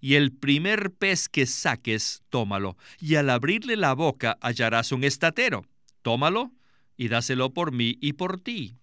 y 0.00 0.14
el 0.14 0.32
primer 0.32 0.92
pez 0.92 1.28
que 1.28 1.46
saques, 1.46 2.22
tómalo, 2.30 2.76
y 3.00 3.16
al 3.16 3.30
abrirle 3.30 3.76
la 3.76 3.94
boca 3.94 4.38
hallarás 4.40 4.92
un 4.92 5.04
estatero. 5.04 5.64
Tómalo 6.02 6.52
y 6.96 7.08
dáselo 7.08 7.52
por 7.52 7.72
mí 7.72 7.98
y 8.00 8.14
por 8.14 8.40
ti. 8.40 8.76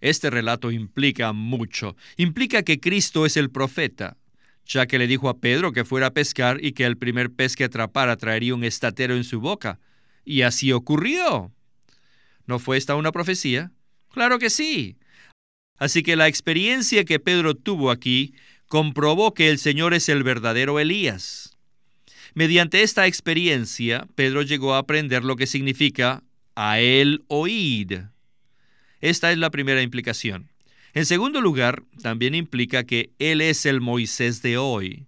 Este 0.00 0.30
relato 0.30 0.70
implica 0.70 1.32
mucho. 1.32 1.96
Implica 2.16 2.62
que 2.62 2.78
Cristo 2.78 3.26
es 3.26 3.36
el 3.36 3.50
profeta, 3.50 4.16
ya 4.64 4.86
que 4.86 4.98
le 4.98 5.06
dijo 5.06 5.28
a 5.28 5.38
Pedro 5.38 5.72
que 5.72 5.84
fuera 5.84 6.08
a 6.08 6.14
pescar 6.14 6.64
y 6.64 6.72
que 6.72 6.84
el 6.84 6.96
primer 6.96 7.30
pez 7.30 7.56
que 7.56 7.64
atrapara 7.64 8.16
traería 8.16 8.54
un 8.54 8.64
estatero 8.64 9.16
en 9.16 9.24
su 9.24 9.40
boca. 9.40 9.80
Y 10.24 10.42
así 10.42 10.72
ocurrió. 10.72 11.52
¿No 12.46 12.58
fue 12.58 12.76
esta 12.76 12.94
una 12.94 13.12
profecía? 13.12 13.72
Claro 14.10 14.38
que 14.38 14.50
sí. 14.50 14.98
Así 15.78 16.02
que 16.02 16.16
la 16.16 16.28
experiencia 16.28 17.04
que 17.04 17.20
Pedro 17.20 17.54
tuvo 17.54 17.90
aquí 17.90 18.34
comprobó 18.68 19.34
que 19.34 19.50
el 19.50 19.58
Señor 19.58 19.94
es 19.94 20.08
el 20.08 20.22
verdadero 20.22 20.78
Elías. 20.78 21.56
Mediante 22.34 22.82
esta 22.82 23.06
experiencia, 23.06 24.06
Pedro 24.14 24.42
llegó 24.42 24.74
a 24.74 24.78
aprender 24.78 25.24
lo 25.24 25.36
que 25.36 25.46
significa 25.46 26.22
a 26.54 26.78
él 26.78 27.24
oíd. 27.28 28.00
Esta 29.00 29.32
es 29.32 29.38
la 29.38 29.50
primera 29.50 29.82
implicación. 29.82 30.50
En 30.92 31.06
segundo 31.06 31.40
lugar, 31.40 31.82
también 32.02 32.34
implica 32.34 32.84
que 32.84 33.12
Él 33.18 33.40
es 33.40 33.66
el 33.66 33.80
Moisés 33.80 34.42
de 34.42 34.58
hoy. 34.58 35.06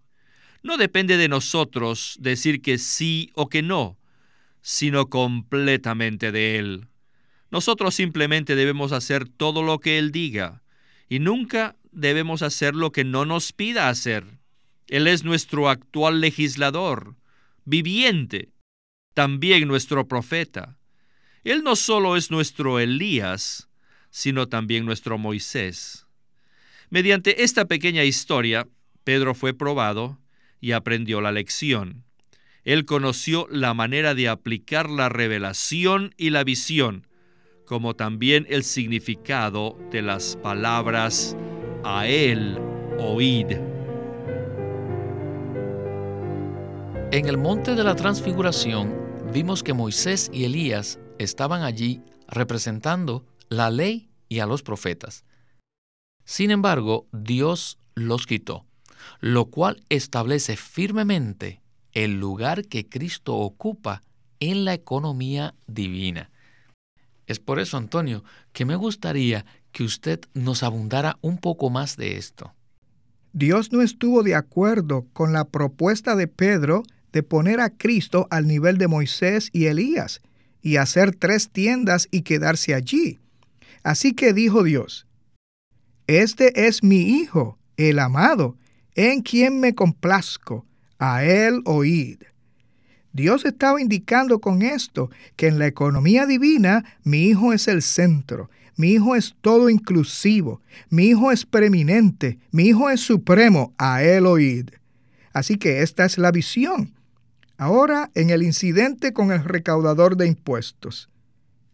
No 0.62 0.76
depende 0.76 1.16
de 1.16 1.28
nosotros 1.28 2.16
decir 2.20 2.62
que 2.62 2.78
sí 2.78 3.30
o 3.34 3.48
que 3.48 3.62
no, 3.62 3.98
sino 4.62 5.08
completamente 5.08 6.32
de 6.32 6.58
Él. 6.58 6.86
Nosotros 7.50 7.94
simplemente 7.94 8.54
debemos 8.54 8.92
hacer 8.92 9.28
todo 9.28 9.62
lo 9.62 9.80
que 9.80 9.98
Él 9.98 10.12
diga 10.12 10.62
y 11.08 11.18
nunca 11.18 11.74
debemos 11.92 12.42
hacer 12.42 12.74
lo 12.74 12.92
que 12.92 13.04
no 13.04 13.24
nos 13.24 13.52
pida 13.52 13.88
hacer. 13.88 14.24
Él 14.88 15.06
es 15.06 15.24
nuestro 15.24 15.68
actual 15.68 16.20
legislador, 16.20 17.16
viviente, 17.64 18.52
también 19.14 19.68
nuestro 19.68 20.08
profeta. 20.08 20.78
Él 21.44 21.62
no 21.62 21.76
solo 21.76 22.16
es 22.16 22.30
nuestro 22.30 22.78
Elías, 22.80 23.68
sino 24.10 24.48
también 24.48 24.84
nuestro 24.84 25.18
Moisés. 25.18 26.06
Mediante 26.90 27.44
esta 27.44 27.66
pequeña 27.66 28.04
historia, 28.04 28.66
Pedro 29.04 29.34
fue 29.34 29.54
probado 29.54 30.18
y 30.60 30.72
aprendió 30.72 31.20
la 31.20 31.32
lección. 31.32 32.04
Él 32.64 32.84
conoció 32.84 33.46
la 33.50 33.72
manera 33.74 34.14
de 34.14 34.28
aplicar 34.28 34.90
la 34.90 35.08
revelación 35.08 36.14
y 36.18 36.30
la 36.30 36.44
visión, 36.44 37.06
como 37.64 37.94
también 37.94 38.46
el 38.50 38.64
significado 38.64 39.78
de 39.90 40.02
las 40.02 40.36
palabras 40.36 41.36
a 41.84 42.06
él 42.06 42.58
oíd. 42.98 43.52
En 47.12 47.26
el 47.26 47.38
monte 47.38 47.74
de 47.74 47.84
la 47.84 47.96
transfiguración 47.96 48.94
vimos 49.32 49.62
que 49.62 49.72
Moisés 49.72 50.30
y 50.32 50.44
Elías 50.44 50.98
estaban 51.18 51.62
allí 51.62 52.02
representando 52.28 53.24
la 53.48 53.70
ley 53.70 54.08
y 54.28 54.38
a 54.40 54.46
los 54.46 54.62
profetas. 54.62 55.24
Sin 56.24 56.50
embargo, 56.50 57.06
Dios 57.12 57.78
los 57.94 58.26
quitó, 58.26 58.64
lo 59.20 59.46
cual 59.46 59.82
establece 59.88 60.56
firmemente 60.56 61.60
el 61.92 62.20
lugar 62.20 62.66
que 62.66 62.88
Cristo 62.88 63.34
ocupa 63.36 64.02
en 64.38 64.64
la 64.64 64.74
economía 64.74 65.54
divina. 65.66 66.30
Es 67.26 67.38
por 67.38 67.58
eso, 67.60 67.76
Antonio, 67.76 68.24
que 68.52 68.64
me 68.64 68.76
gustaría 68.76 69.44
que 69.72 69.84
usted 69.84 70.20
nos 70.34 70.62
abundara 70.62 71.18
un 71.20 71.38
poco 71.38 71.70
más 71.70 71.96
de 71.96 72.16
esto. 72.16 72.54
Dios 73.32 73.72
no 73.72 73.82
estuvo 73.82 74.22
de 74.22 74.34
acuerdo 74.34 75.06
con 75.12 75.32
la 75.32 75.44
propuesta 75.44 76.16
de 76.16 76.26
Pedro 76.26 76.82
de 77.12 77.22
poner 77.22 77.60
a 77.60 77.70
Cristo 77.70 78.26
al 78.30 78.46
nivel 78.46 78.78
de 78.78 78.88
Moisés 78.88 79.50
y 79.52 79.66
Elías 79.66 80.20
y 80.62 80.76
hacer 80.76 81.14
tres 81.14 81.50
tiendas 81.50 82.08
y 82.10 82.22
quedarse 82.22 82.74
allí. 82.74 83.18
Así 83.82 84.12
que 84.12 84.32
dijo 84.32 84.62
Dios, 84.62 85.06
Este 86.06 86.66
es 86.66 86.82
mi 86.82 87.02
Hijo, 87.02 87.58
el 87.76 87.98
amado, 87.98 88.56
en 88.94 89.22
quien 89.22 89.60
me 89.60 89.74
complazco, 89.74 90.66
a 90.98 91.24
él 91.24 91.62
oíd. 91.64 92.18
Dios 93.12 93.44
estaba 93.44 93.80
indicando 93.80 94.40
con 94.40 94.62
esto 94.62 95.10
que 95.36 95.48
en 95.48 95.58
la 95.58 95.66
economía 95.66 96.26
divina 96.26 96.84
mi 97.02 97.24
Hijo 97.24 97.52
es 97.52 97.66
el 97.68 97.82
centro, 97.82 98.50
mi 98.80 98.92
Hijo 98.92 99.14
es 99.14 99.36
todo 99.40 99.70
inclusivo, 99.70 100.60
mi 100.88 101.06
Hijo 101.08 101.30
es 101.30 101.46
preeminente, 101.46 102.38
mi 102.50 102.64
Hijo 102.64 102.90
es 102.90 103.00
supremo, 103.00 103.74
a 103.78 104.02
él 104.02 104.26
oíd. 104.26 104.70
Así 105.32 105.56
que 105.56 105.82
esta 105.82 106.04
es 106.04 106.18
la 106.18 106.32
visión. 106.32 106.94
Ahora 107.56 108.10
en 108.14 108.30
el 108.30 108.42
incidente 108.42 109.12
con 109.12 109.30
el 109.30 109.44
recaudador 109.44 110.16
de 110.16 110.26
impuestos. 110.26 111.08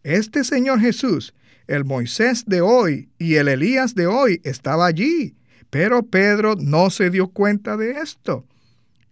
Este 0.03 0.43
Señor 0.43 0.79
Jesús 0.79 1.33
el 1.67 1.83
Moisés 1.83 2.45
de 2.45 2.61
hoy 2.61 3.09
y 3.19 3.35
el 3.35 3.49
Elías 3.49 3.93
de 3.93 4.07
hoy 4.07 4.41
estaba 4.43 4.85
allí, 4.85 5.35
pero 5.69 6.03
Pedro 6.03 6.55
no 6.55 6.89
se 6.89 7.09
dio 7.09 7.27
cuenta 7.27 7.75
de 7.75 7.91
esto. 7.91 8.45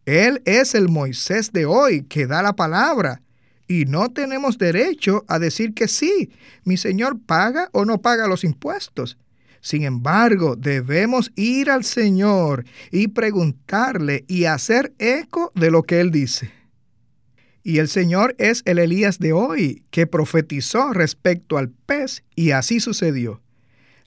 Él 0.05 0.41
es 0.45 0.73
el 0.73 0.87
Moisés 0.87 1.51
de 1.51 1.65
hoy 1.65 2.03
que 2.03 2.27
da 2.27 2.41
la 2.41 2.53
palabra 2.53 3.21
y 3.67 3.85
no 3.85 4.09
tenemos 4.09 4.57
derecho 4.57 5.25
a 5.27 5.39
decir 5.39 5.73
que 5.73 5.87
sí, 5.87 6.31
mi 6.63 6.77
Señor 6.77 7.19
paga 7.19 7.69
o 7.71 7.85
no 7.85 8.01
paga 8.01 8.27
los 8.27 8.43
impuestos. 8.43 9.17
Sin 9.61 9.83
embargo, 9.83 10.55
debemos 10.55 11.31
ir 11.35 11.71
al 11.71 11.83
Señor 11.83 12.65
y 12.91 13.07
preguntarle 13.07 14.23
y 14.27 14.45
hacer 14.45 14.93
eco 14.99 15.51
de 15.55 15.71
lo 15.71 15.83
que 15.83 15.99
Él 15.99 16.11
dice. 16.11 16.51
Y 17.63 17.79
el 17.79 17.87
Señor 17.87 18.35
es 18.37 18.61
el 18.65 18.77
Elías 18.77 19.17
de 19.17 19.33
hoy, 19.33 19.83
que 19.89 20.05
profetizó 20.05 20.93
respecto 20.93 21.57
al 21.57 21.71
pez, 21.71 22.23
y 22.35 22.51
así 22.51 22.79
sucedió. 22.79 23.41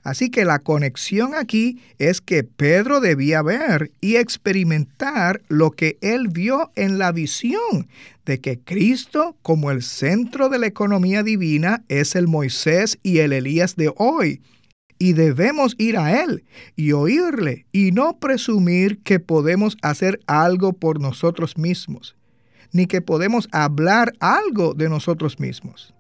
Así 0.03 0.31
que 0.31 0.45
la 0.45 0.61
conexión 0.61 1.35
aquí 1.35 1.81
es 1.99 2.21
que 2.21 2.45
Pedro 2.45 3.01
debía 3.01 3.43
ver 3.43 3.91
y 4.01 4.17
experimentar 4.17 5.43
lo 5.49 5.71
que 5.71 5.99
él 6.01 6.29
vio 6.29 6.71
en 6.77 6.99
la 6.99 7.13
visión 7.13 7.89
de 8.25 8.41
que 8.41 8.59
Cristo, 8.59 9.37
como 9.43 9.71
el 9.71 9.83
centro 9.83 10.49
de 10.49 10.59
la 10.59 10.67
economía 10.67 11.23
divina, 11.23 11.83
es 11.89 12.15
el 12.15 12.29
Moisés 12.29 12.99
y 13.03 13.19
el 13.19 13.33
Elías 13.33 13.77
de 13.77 13.93
hoy. 13.97 14.41
Y 15.01 15.13
debemos 15.13 15.77
ir 15.79 15.97
a 15.97 16.25
Él 16.25 16.45
y 16.75 16.91
oírle 16.93 17.67
y 17.71 17.93
no 17.93 18.19
presumir 18.19 18.99
que 19.03 19.21
podemos 19.21 19.77
hacer 19.81 20.21
algo 20.27 20.73
por 20.73 21.01
nosotros 21.01 21.57
mismos 21.57 22.17
ni 22.73 22.87
que 22.87 23.01
podemos 23.01 23.49
hablar 23.53 24.13
algo 24.21 24.75
de 24.75 24.89
nosotros 24.89 25.39
mismos. 25.41 25.95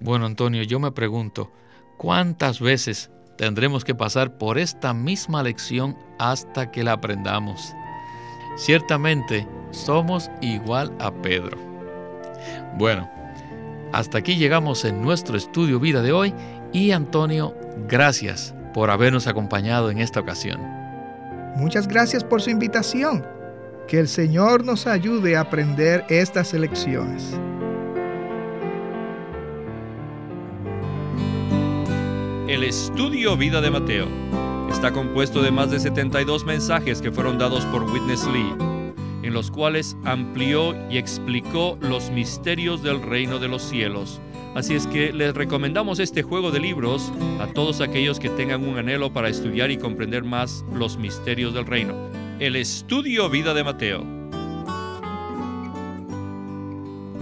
Bueno, 0.00 0.26
Antonio, 0.26 0.62
yo 0.62 0.78
me 0.80 0.92
pregunto, 0.92 1.50
¿cuántas 1.96 2.60
veces 2.60 3.10
tendremos 3.36 3.84
que 3.84 3.94
pasar 3.94 4.36
por 4.38 4.58
esta 4.58 4.92
misma 4.94 5.42
lección 5.42 5.96
hasta 6.18 6.70
que 6.70 6.82
la 6.82 6.92
aprendamos? 6.92 7.74
Ciertamente, 8.56 9.46
somos 9.70 10.30
igual 10.40 10.92
a 10.98 11.12
Pedro. 11.12 11.58
Bueno, 12.78 13.10
hasta 13.92 14.18
aquí 14.18 14.36
llegamos 14.36 14.84
en 14.84 15.02
nuestro 15.02 15.36
estudio 15.36 15.78
vida 15.78 16.02
de 16.02 16.12
hoy 16.12 16.34
y 16.72 16.90
Antonio, 16.90 17.54
gracias 17.88 18.54
por 18.74 18.90
habernos 18.90 19.26
acompañado 19.26 19.90
en 19.90 19.98
esta 19.98 20.20
ocasión. 20.20 20.60
Muchas 21.56 21.88
gracias 21.88 22.22
por 22.22 22.42
su 22.42 22.50
invitación. 22.50 23.24
Que 23.88 23.98
el 24.00 24.08
Señor 24.08 24.64
nos 24.64 24.86
ayude 24.86 25.36
a 25.36 25.40
aprender 25.40 26.04
estas 26.08 26.52
lecciones. 26.52 27.38
El 32.48 32.62
estudio 32.62 33.36
Vida 33.36 33.60
de 33.60 33.72
Mateo 33.72 34.06
está 34.70 34.92
compuesto 34.92 35.42
de 35.42 35.50
más 35.50 35.72
de 35.72 35.80
72 35.80 36.44
mensajes 36.44 37.02
que 37.02 37.10
fueron 37.10 37.38
dados 37.38 37.64
por 37.66 37.82
Witness 37.82 38.24
Lee, 38.28 38.54
en 39.24 39.34
los 39.34 39.50
cuales 39.50 39.96
amplió 40.04 40.72
y 40.88 40.96
explicó 40.96 41.76
los 41.80 42.10
misterios 42.10 42.84
del 42.84 43.02
reino 43.02 43.40
de 43.40 43.48
los 43.48 43.62
cielos. 43.62 44.20
Así 44.54 44.74
es 44.74 44.86
que 44.86 45.12
les 45.12 45.34
recomendamos 45.34 45.98
este 45.98 46.22
juego 46.22 46.52
de 46.52 46.60
libros 46.60 47.12
a 47.40 47.48
todos 47.48 47.80
aquellos 47.80 48.20
que 48.20 48.30
tengan 48.30 48.66
un 48.66 48.78
anhelo 48.78 49.12
para 49.12 49.28
estudiar 49.28 49.72
y 49.72 49.78
comprender 49.78 50.22
más 50.22 50.64
los 50.72 50.98
misterios 50.98 51.52
del 51.52 51.66
reino. 51.66 51.96
El 52.38 52.54
estudio 52.54 53.28
Vida 53.28 53.54
de 53.54 53.64
Mateo. 53.64 54.15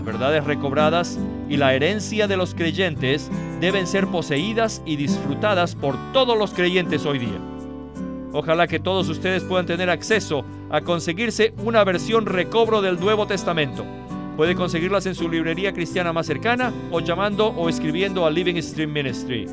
Las 0.00 0.06
verdades 0.06 0.44
recobradas 0.44 1.18
y 1.50 1.58
la 1.58 1.74
herencia 1.74 2.26
de 2.26 2.38
los 2.38 2.54
creyentes 2.54 3.30
deben 3.60 3.86
ser 3.86 4.06
poseídas 4.06 4.80
y 4.86 4.96
disfrutadas 4.96 5.74
por 5.74 5.94
todos 6.14 6.38
los 6.38 6.54
creyentes 6.54 7.04
hoy 7.04 7.18
día. 7.18 7.38
Ojalá 8.32 8.66
que 8.66 8.80
todos 8.80 9.10
ustedes 9.10 9.44
puedan 9.44 9.66
tener 9.66 9.90
acceso 9.90 10.42
a 10.70 10.80
conseguirse 10.80 11.52
una 11.62 11.84
versión 11.84 12.24
recobro 12.24 12.80
del 12.80 12.98
Nuevo 12.98 13.26
Testamento. 13.26 13.84
Puede 14.38 14.54
conseguirlas 14.54 15.04
en 15.04 15.14
su 15.14 15.28
librería 15.28 15.74
cristiana 15.74 16.14
más 16.14 16.24
cercana 16.24 16.72
o 16.90 17.00
llamando 17.00 17.48
o 17.48 17.68
escribiendo 17.68 18.24
a 18.24 18.30
Living 18.30 18.56
Stream 18.62 18.94
Ministry. 18.94 19.44